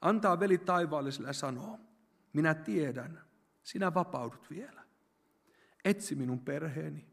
[0.00, 1.78] Antaa veli taivaalliselle ja sanoo,
[2.32, 3.20] minä tiedän,
[3.62, 4.82] sinä vapaudut vielä.
[5.84, 7.06] Etsi minun perheeni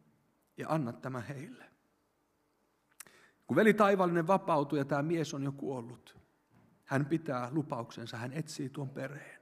[0.58, 1.66] ja anna tämä heille.
[3.48, 6.18] Kun veli taivaallinen vapautuu ja tämä mies on jo kuollut,
[6.86, 9.38] hän pitää lupauksensa, hän etsii tuon perheen.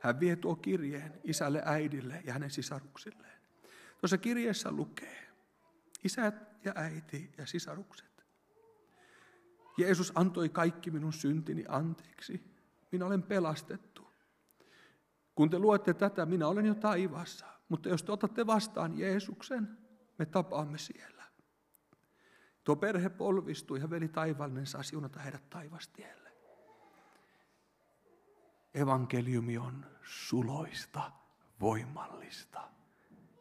[0.00, 3.38] Hän vie tuo kirjeen isälle, äidille ja hänen sisaruksilleen.
[4.00, 5.28] Tuossa kirjeessä lukee,
[6.04, 6.34] isät
[6.64, 8.26] ja äiti ja sisarukset.
[9.78, 12.57] Jeesus antoi kaikki minun syntini anteeksi.
[12.92, 14.12] Minä olen pelastettu.
[15.34, 17.46] Kun te luette tätä, minä olen jo taivaassa.
[17.68, 19.78] Mutta jos te otatte vastaan Jeesuksen,
[20.18, 21.24] me tapaamme siellä.
[22.64, 26.32] Tuo perhe polvistui ja veli taivallinen saa siunata heidät taivastielle.
[28.74, 31.12] Evankeliumi on suloista,
[31.60, 32.60] voimallista,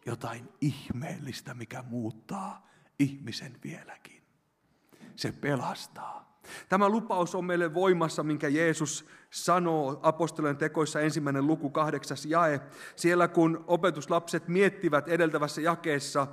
[0.06, 2.68] jotain ihmeellistä, mikä muuttaa
[3.00, 4.24] ihmisen vieläkin.
[5.16, 6.40] Se pelastaa.
[6.70, 12.62] Tämä lupaus on meille voimassa, minkä Jeesus sanoo apostolien tekoissa ensimmäinen luku kahdeksas jae.
[12.96, 16.28] Siellä kun opetuslapset miettivät edeltävässä jakeessa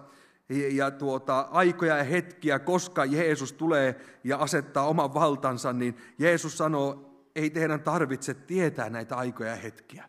[0.48, 7.10] ja tuota, aikoja ja hetkiä, koska Jeesus tulee ja asettaa oman valtansa, niin Jeesus sanoo,
[7.34, 10.08] ei teidän tarvitse tietää näitä aikoja ja hetkiä.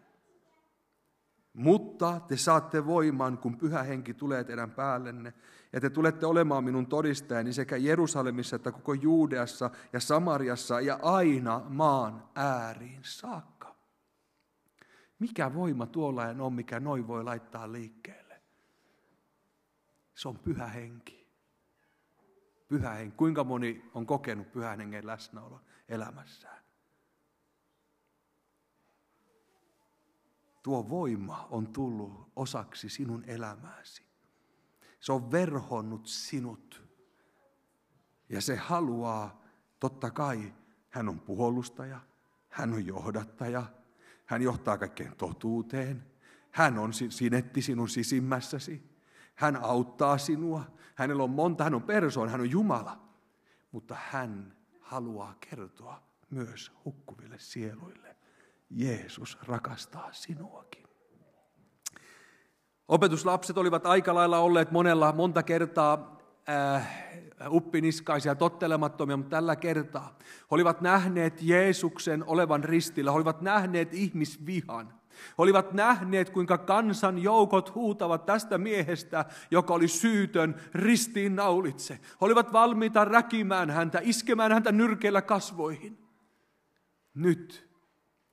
[1.54, 5.34] Mutta te saatte voiman, kun pyhä henki tulee teidän päällenne,
[5.76, 11.62] ja te tulette olemaan minun todistajani sekä Jerusalemissa että koko Juudeassa ja Samariassa ja aina
[11.70, 13.76] maan ääriin saakka.
[15.20, 18.42] Mikä voima tuollainen on, mikä noin voi laittaa liikkeelle?
[20.14, 21.28] Se on pyhä henki.
[22.68, 23.18] Pyhä henki.
[23.18, 26.64] Kuinka moni on kokenut pyhän hengen läsnäolo elämässään?
[30.64, 34.05] Tuo voima on tullut osaksi sinun elämääsi.
[35.06, 36.84] Se on verhonnut sinut.
[38.30, 39.42] Ja se haluaa,
[39.80, 40.54] totta kai,
[40.90, 42.00] hän on puolustaja,
[42.50, 43.66] hän on johdattaja,
[44.26, 46.06] hän johtaa kaikkeen totuuteen,
[46.52, 48.84] hän on sinetti sinun sisimmässäsi,
[49.36, 50.66] hän auttaa sinua,
[50.96, 53.10] hänellä on monta, hän on persoon, hän on Jumala.
[53.72, 58.16] Mutta hän haluaa kertoa myös hukkuville sieluille,
[58.70, 60.85] Jeesus rakastaa sinuakin.
[62.88, 66.18] Opetuslapset olivat aika lailla olleet monella monta kertaa
[66.50, 67.06] äh,
[67.50, 74.94] uppiniskaisia, tottelemattomia, mutta tällä kertaa he olivat nähneet Jeesuksen olevan ristillä, he olivat nähneet ihmisvihan.
[75.10, 81.94] He olivat nähneet, kuinka kansan joukot huutavat tästä miehestä, joka oli syytön, ristiin naulitse.
[81.94, 85.98] He olivat valmiita räkimään häntä, iskemään häntä nyrkeillä kasvoihin.
[87.14, 87.70] Nyt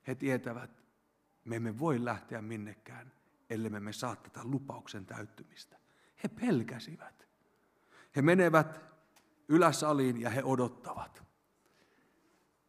[0.07, 0.83] he tietävät,
[1.45, 3.11] me emme voi lähteä minnekään
[3.49, 5.77] ellei me saa tätä lupauksen täyttymistä.
[6.23, 7.27] He pelkäsivät.
[8.15, 8.81] He menevät
[9.47, 11.23] yläsaliin ja he odottavat.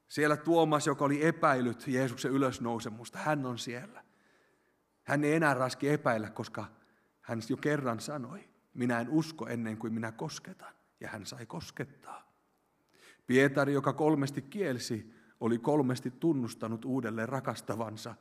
[0.09, 4.05] Siellä Tuomas, joka oli epäillyt Jeesuksen ylösnousemusta, hän on siellä.
[5.05, 6.67] Hän ei enää raski epäillä, koska
[7.21, 10.75] hän jo kerran sanoi, minä en usko ennen kuin minä kosketan.
[11.01, 12.33] Ja hän sai koskettaa.
[13.27, 18.15] Pietari, joka kolmesti kielsi, oli kolmesti tunnustanut uudelleen rakastavansa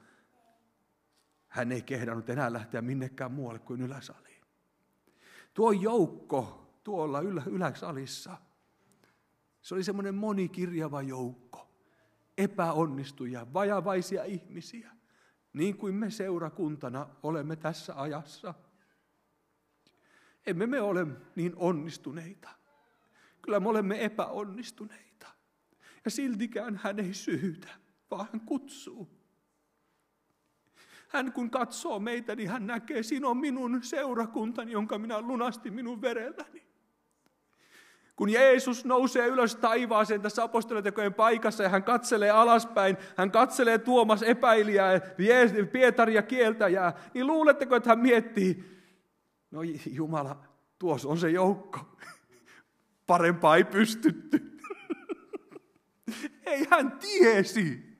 [1.53, 4.41] hän ei kehdannut enää lähteä minnekään muualle kuin yläsaliin.
[5.53, 8.37] Tuo joukko tuolla ylä, yläsalissa,
[9.61, 11.69] se oli semmoinen monikirjava joukko.
[12.37, 14.91] Epäonnistuja, vajavaisia ihmisiä,
[15.53, 18.53] niin kuin me seurakuntana olemme tässä ajassa.
[20.45, 22.49] Emme me ole niin onnistuneita.
[23.41, 25.27] Kyllä me olemme epäonnistuneita.
[26.05, 27.69] Ja siltikään hän ei syytä,
[28.11, 29.22] vaan hän kutsuu.
[31.13, 36.01] Hän kun katsoo meitä, niin hän näkee, siinä on minun seurakuntani, jonka minä lunastin minun
[36.01, 36.63] verelläni.
[38.15, 44.23] Kun Jeesus nousee ylös taivaaseen tässä apostolitekojen paikassa ja hän katselee alaspäin, hän katselee Tuomas
[44.23, 45.01] epäilijää,
[45.71, 48.63] Pietaria kieltäjää, niin luuletteko, että hän miettii,
[49.51, 50.43] no Jumala,
[50.79, 51.97] tuossa on se joukko.
[53.07, 54.59] Parempaa ei pystytty.
[56.45, 57.93] ei hän tiesi.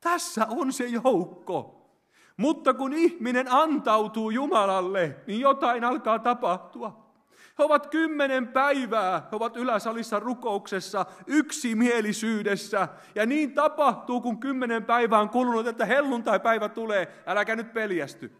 [0.00, 1.77] Tässä on se joukko.
[2.38, 7.08] Mutta kun ihminen antautuu Jumalalle, niin jotain alkaa tapahtua.
[7.58, 12.88] He ovat kymmenen päivää, he ovat yläsalissa rukouksessa, yksimielisyydessä.
[13.14, 17.22] Ja niin tapahtuu, kun kymmenen päivää on kulunut, että helluntai-päivä tulee.
[17.26, 18.36] Äläkä nyt peljästy.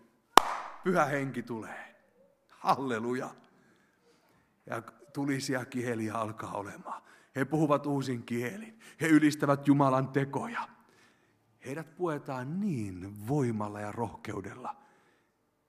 [0.84, 1.96] Pyhä henki tulee.
[2.48, 3.30] Halleluja.
[4.66, 4.82] Ja
[5.12, 7.02] tulisia kieliä alkaa olemaan.
[7.36, 8.78] He puhuvat uusin kielin.
[9.00, 10.77] He ylistävät Jumalan tekoja.
[11.68, 14.76] Heidät puetaan niin voimalla ja rohkeudella.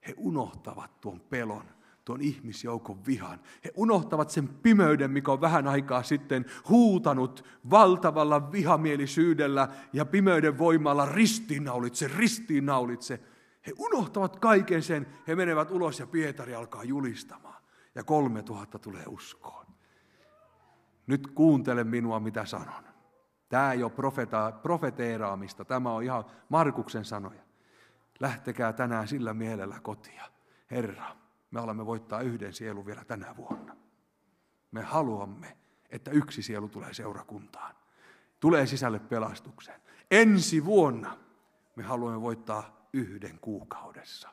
[0.08, 1.64] He unohtavat tuon pelon,
[2.06, 3.40] tuon ihmisjoukon vihan.
[3.66, 11.06] He unohtavat sen pimeyden, mikä on vähän aikaa sitten huutanut valtavalla vihamielisyydellä ja pimeyden voimalla
[11.06, 13.20] ristiinnaulitse, ristiinnaulitse.
[13.68, 17.64] He unohtavat kaiken sen, he menevät ulos ja Pietari alkaa julistamaan.
[17.96, 19.66] Ja kolme tuhatta tulee uskoon.
[21.08, 22.89] Nyt kuuntele minua, mitä sanon.
[23.50, 27.42] Tämä ei ole profeta, profeteeraamista, tämä on ihan Markuksen sanoja.
[28.20, 30.24] Lähtekää tänään sillä mielellä kotia.
[30.72, 31.16] Herra,
[31.52, 33.76] me olemme voittaa yhden sielun vielä tänä vuonna.
[34.72, 35.58] Me haluamme,
[35.90, 37.76] että yksi sielu tulee seurakuntaan.
[38.40, 39.82] Tulee sisälle pelastukseen.
[40.12, 41.18] Ensi vuonna
[41.76, 44.30] me haluamme voittaa yhden kuukaudessa.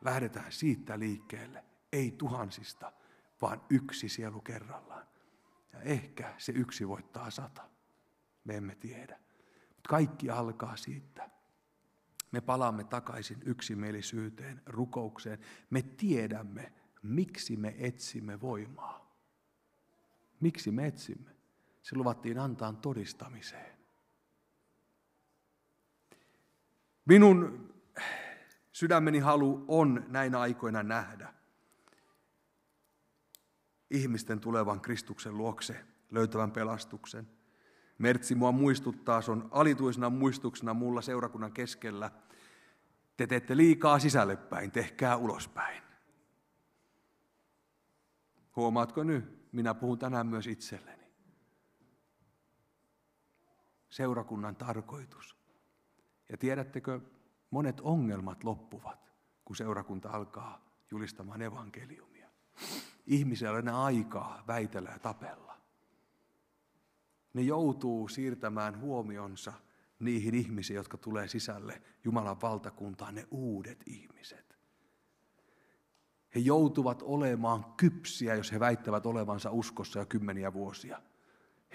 [0.00, 2.92] Lähdetään siitä liikkeelle, ei tuhansista,
[3.42, 5.06] vaan yksi sielu kerrallaan.
[5.72, 7.62] Ja ehkä se yksi voittaa sata.
[8.44, 9.18] Me emme tiedä.
[9.68, 11.30] Mutta kaikki alkaa siitä.
[12.32, 15.38] Me palaamme takaisin yksimielisyyteen, rukoukseen.
[15.70, 19.16] Me tiedämme, miksi me etsimme voimaa.
[20.40, 21.30] Miksi me etsimme?
[21.82, 23.76] Se luvattiin antaa todistamiseen.
[27.04, 27.74] Minun
[28.72, 31.35] sydämeni halu on näinä aikoina nähdä
[33.90, 37.28] ihmisten tulevan Kristuksen luokse, löytävän pelastuksen.
[37.98, 42.10] Mertsi mua muistuttaa, se on alituisena muistuksena mulla seurakunnan keskellä.
[43.16, 45.82] Te teette liikaa sisälle päin, tehkää ulospäin.
[48.56, 49.52] Huomaatko nyt?
[49.52, 51.06] Minä puhun tänään myös itselleni.
[53.88, 55.36] Seurakunnan tarkoitus.
[56.28, 57.00] Ja tiedättekö,
[57.50, 59.12] monet ongelmat loppuvat,
[59.44, 62.28] kun seurakunta alkaa julistamaan evankeliumia.
[63.06, 65.56] Ihmisellä ole enää aikaa väitellä ja tapella.
[67.34, 69.52] Ne joutuu siirtämään huomionsa
[69.98, 74.56] niihin ihmisiin, jotka tulee sisälle Jumalan valtakuntaan, ne uudet ihmiset.
[76.34, 81.02] He joutuvat olemaan kypsiä, jos he väittävät olevansa uskossa jo kymmeniä vuosia.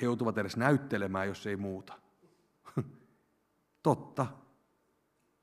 [0.01, 1.93] He joutuvat edes näyttelemään, jos ei muuta.
[3.83, 4.27] Totta.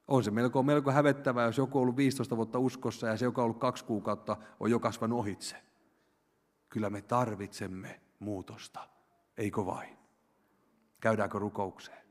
[0.09, 3.43] On se melko, melko hävettävää, jos joku on ollut 15 vuotta uskossa ja se, joka
[3.43, 5.68] on ollut kaksi kuukautta, on jo kasvanut ohitse.
[6.69, 8.89] Kyllä me tarvitsemme muutosta,
[9.37, 9.99] eikö vain?
[11.01, 12.09] Käydäänkö rukoukseen?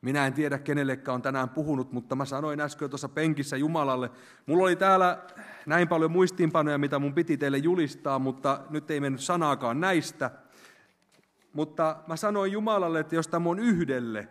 [0.00, 4.10] Minä en tiedä, kenellekään on tänään puhunut, mutta mä sanoin äsken tuossa penkissä Jumalalle.
[4.46, 5.22] Mulla oli täällä
[5.66, 10.30] näin paljon muistiinpanoja, mitä mun piti teille julistaa, mutta nyt ei mennyt sanaakaan näistä.
[11.52, 14.28] Mutta mä sanoin Jumalalle, että jos tämä on yhdelle,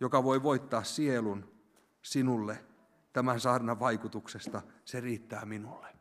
[0.00, 1.52] joka voi voittaa sielun
[2.02, 2.64] sinulle
[3.12, 5.93] tämän saarnan vaikutuksesta, se riittää minulle.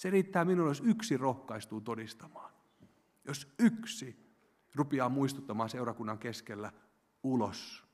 [0.00, 2.52] Se riittää minulle, jos yksi rohkaistuu todistamaan.
[3.24, 4.34] Jos yksi
[4.74, 6.72] rupeaa muistuttamaan seurakunnan keskellä,
[7.22, 7.84] ulos,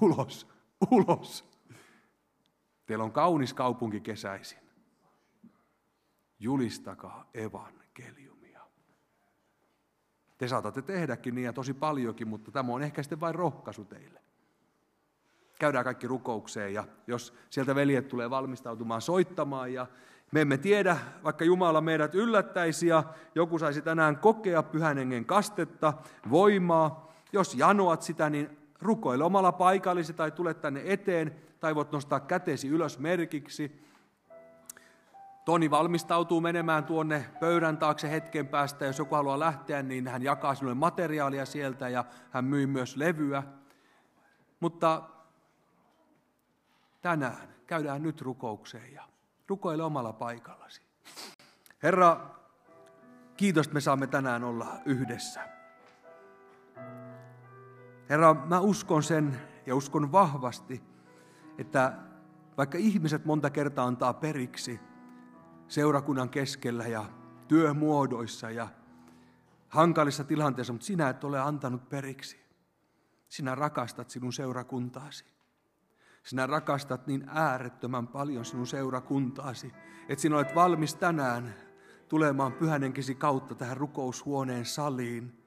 [0.00, 0.48] ulos,
[0.90, 1.50] ulos.
[2.86, 4.58] Teillä on kaunis kaupunki kesäisin.
[6.38, 8.60] Julistakaa evankeliumia.
[10.38, 14.22] Te saatatte tehdäkin niin ja tosi paljonkin, mutta tämä on ehkä sitten vain rohkaisu teille.
[15.58, 19.86] Käydään kaikki rukoukseen ja jos sieltä veljet tulee valmistautumaan soittamaan ja
[20.32, 23.04] me emme tiedä, vaikka Jumala meidät yllättäisi ja
[23.34, 25.92] joku saisi tänään kokea pyhän hengen kastetta,
[26.30, 27.14] voimaa.
[27.32, 32.68] Jos janoat sitä, niin rukoile omalla paikallisi tai tule tänne eteen tai voit nostaa kätesi
[32.68, 33.84] ylös merkiksi.
[35.44, 38.84] Toni valmistautuu menemään tuonne pöydän taakse hetken päästä.
[38.84, 43.42] Jos joku haluaa lähteä, niin hän jakaa sinulle materiaalia sieltä ja hän myy myös levyä.
[44.60, 45.02] Mutta
[47.02, 49.13] tänään käydään nyt rukoukseen ja
[49.48, 50.82] rukoile omalla paikallasi.
[51.82, 52.30] Herra,
[53.36, 55.48] kiitos, että me saamme tänään olla yhdessä.
[58.08, 60.82] Herra, mä uskon sen ja uskon vahvasti,
[61.58, 61.92] että
[62.56, 64.80] vaikka ihmiset monta kertaa antaa periksi
[65.68, 67.04] seurakunnan keskellä ja
[67.48, 68.68] työmuodoissa ja
[69.68, 72.44] hankalissa tilanteissa, mutta sinä et ole antanut periksi.
[73.28, 75.33] Sinä rakastat sinun seurakuntaasi.
[76.24, 79.72] Sinä rakastat niin äärettömän paljon sinun seurakuntaasi,
[80.08, 81.54] että sinä olet valmis tänään
[82.08, 85.32] tulemaan pyhänenkisi kautta tähän rukoushuoneen saliin–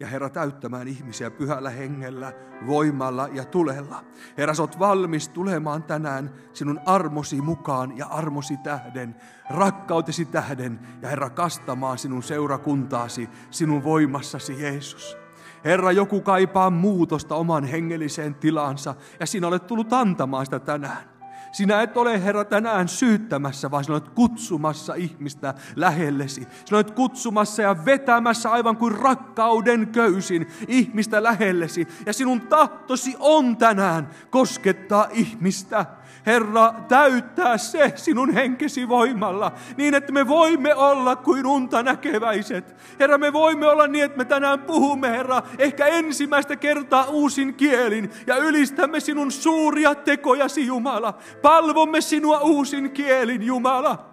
[0.00, 2.32] ja Herra täyttämään ihmisiä pyhällä hengellä,
[2.66, 4.04] voimalla ja tulella.
[4.38, 9.16] Herra, sä oot valmis tulemaan tänään sinun armosi mukaan ja armosi tähden,
[9.50, 15.19] rakkautesi tähden ja Herra kastamaan sinun seurakuntaasi, sinun voimassasi Jeesus.
[15.64, 21.10] Herra, joku kaipaa muutosta oman hengelliseen tilansa ja sinä olet tullut antamaan sitä tänään.
[21.52, 26.40] Sinä et ole, Herra, tänään syyttämässä, vaan sinä olet kutsumassa ihmistä lähellesi.
[26.40, 31.88] Sinä olet kutsumassa ja vetämässä aivan kuin rakkauden köysin ihmistä lähellesi.
[32.06, 35.86] Ja sinun tahtosi on tänään koskettaa ihmistä.
[36.26, 42.76] Herra, täyttää se sinun henkesi voimalla, niin että me voimme olla kuin unta näkeväiset.
[43.00, 48.10] Herra, me voimme olla niin, että me tänään puhumme, Herra, ehkä ensimmäistä kertaa uusin kielin
[48.26, 51.18] ja ylistämme sinun suuria tekojasi, Jumala.
[51.42, 54.09] Palvomme sinua uusin kielin, Jumala.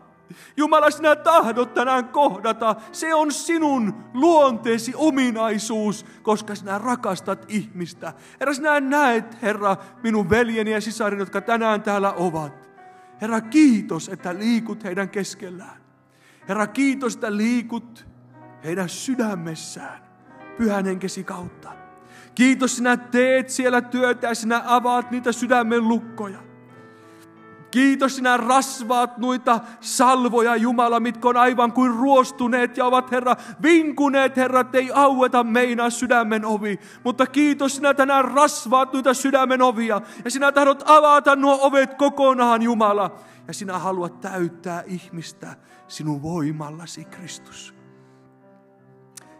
[0.57, 2.75] Jumala, sinä tahdot tänään kohdata.
[2.91, 8.13] Se on sinun luonteesi ominaisuus, koska sinä rakastat ihmistä.
[8.39, 12.69] Herra, sinä näet, Herra, minun veljeni ja sisarini, jotka tänään täällä ovat.
[13.21, 15.81] Herra, kiitos, että liikut heidän keskellään.
[16.47, 18.07] Herra, kiitos, että liikut
[18.63, 19.99] heidän sydämessään
[20.57, 21.69] pyhän henkesi kautta.
[22.35, 26.46] Kiitos, sinä teet siellä työtä ja sinä avaat niitä sydämen lukkoja.
[27.71, 34.37] Kiitos sinä rasvaat noita salvoja, Jumala, mitkä on aivan kuin ruostuneet ja ovat, Herra, vinkuneet,
[34.37, 36.79] Herra, ei aueta meinaa sydämen ovi.
[37.03, 42.61] Mutta kiitos sinä tänään rasvaat noita sydämen ovia ja sinä tahdot avata nuo ovet kokonaan,
[42.61, 43.15] Jumala.
[43.47, 45.55] Ja sinä haluat täyttää ihmistä
[45.87, 47.75] sinun voimallasi, Kristus.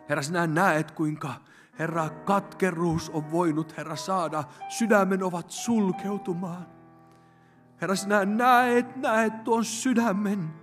[0.10, 1.34] Herra, sinä näet, kuinka
[1.80, 6.77] Herra, katkeruus on voinut, Herra, saada sydämen ovat sulkeutumaan.
[7.82, 10.54] Herra, sinä näet, näet tuon sydämen.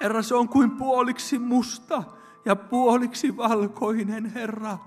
[0.00, 2.02] Herra, se on kuin puoliksi musta
[2.44, 4.78] ja puoliksi valkoinen, Herra.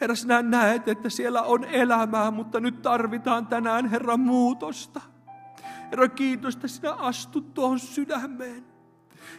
[0.00, 5.00] Herra, sinä näet, että siellä on elämää, mutta nyt tarvitaan tänään, Herra, muutosta.
[5.90, 8.71] Herra, kiitos, että sinä astut tuohon sydämeen.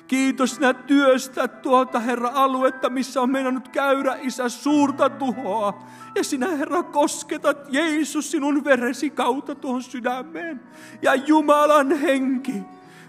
[0.07, 5.83] Kiitos sinä työstä tuolta, Herra, aluetta, missä on meinannut käydä, Isä, suurta tuhoa.
[6.15, 10.61] Ja sinä, Herra, kosketat Jeesus sinun veresi kautta tuohon sydämeen.
[11.01, 12.63] Ja Jumalan henki,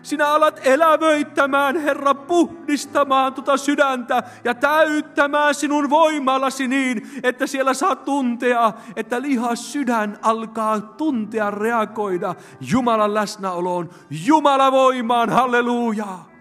[0.05, 7.97] sinä alat elävöittämään, Herra, puhdistamaan tuota sydäntä ja täyttämään sinun voimallasi niin, että siellä saa
[7.97, 16.34] tuntea, että lihas sydän alkaa tuntea, reagoida Jumalan läsnäoloon, Jumalan voimaan, hallelujaa.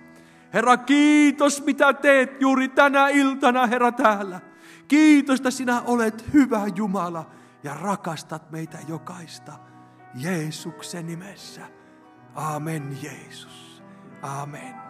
[0.54, 4.40] Herra, kiitos mitä teet juuri tänä iltana, Herra, täällä.
[4.88, 7.32] Kiitos, että sinä olet hyvä Jumala
[7.64, 9.54] ja rakastat meitä jokaista.
[10.16, 11.62] Jeesuksen nimessä.
[12.36, 13.84] Amen, Jeesus.
[14.22, 14.83] Amen.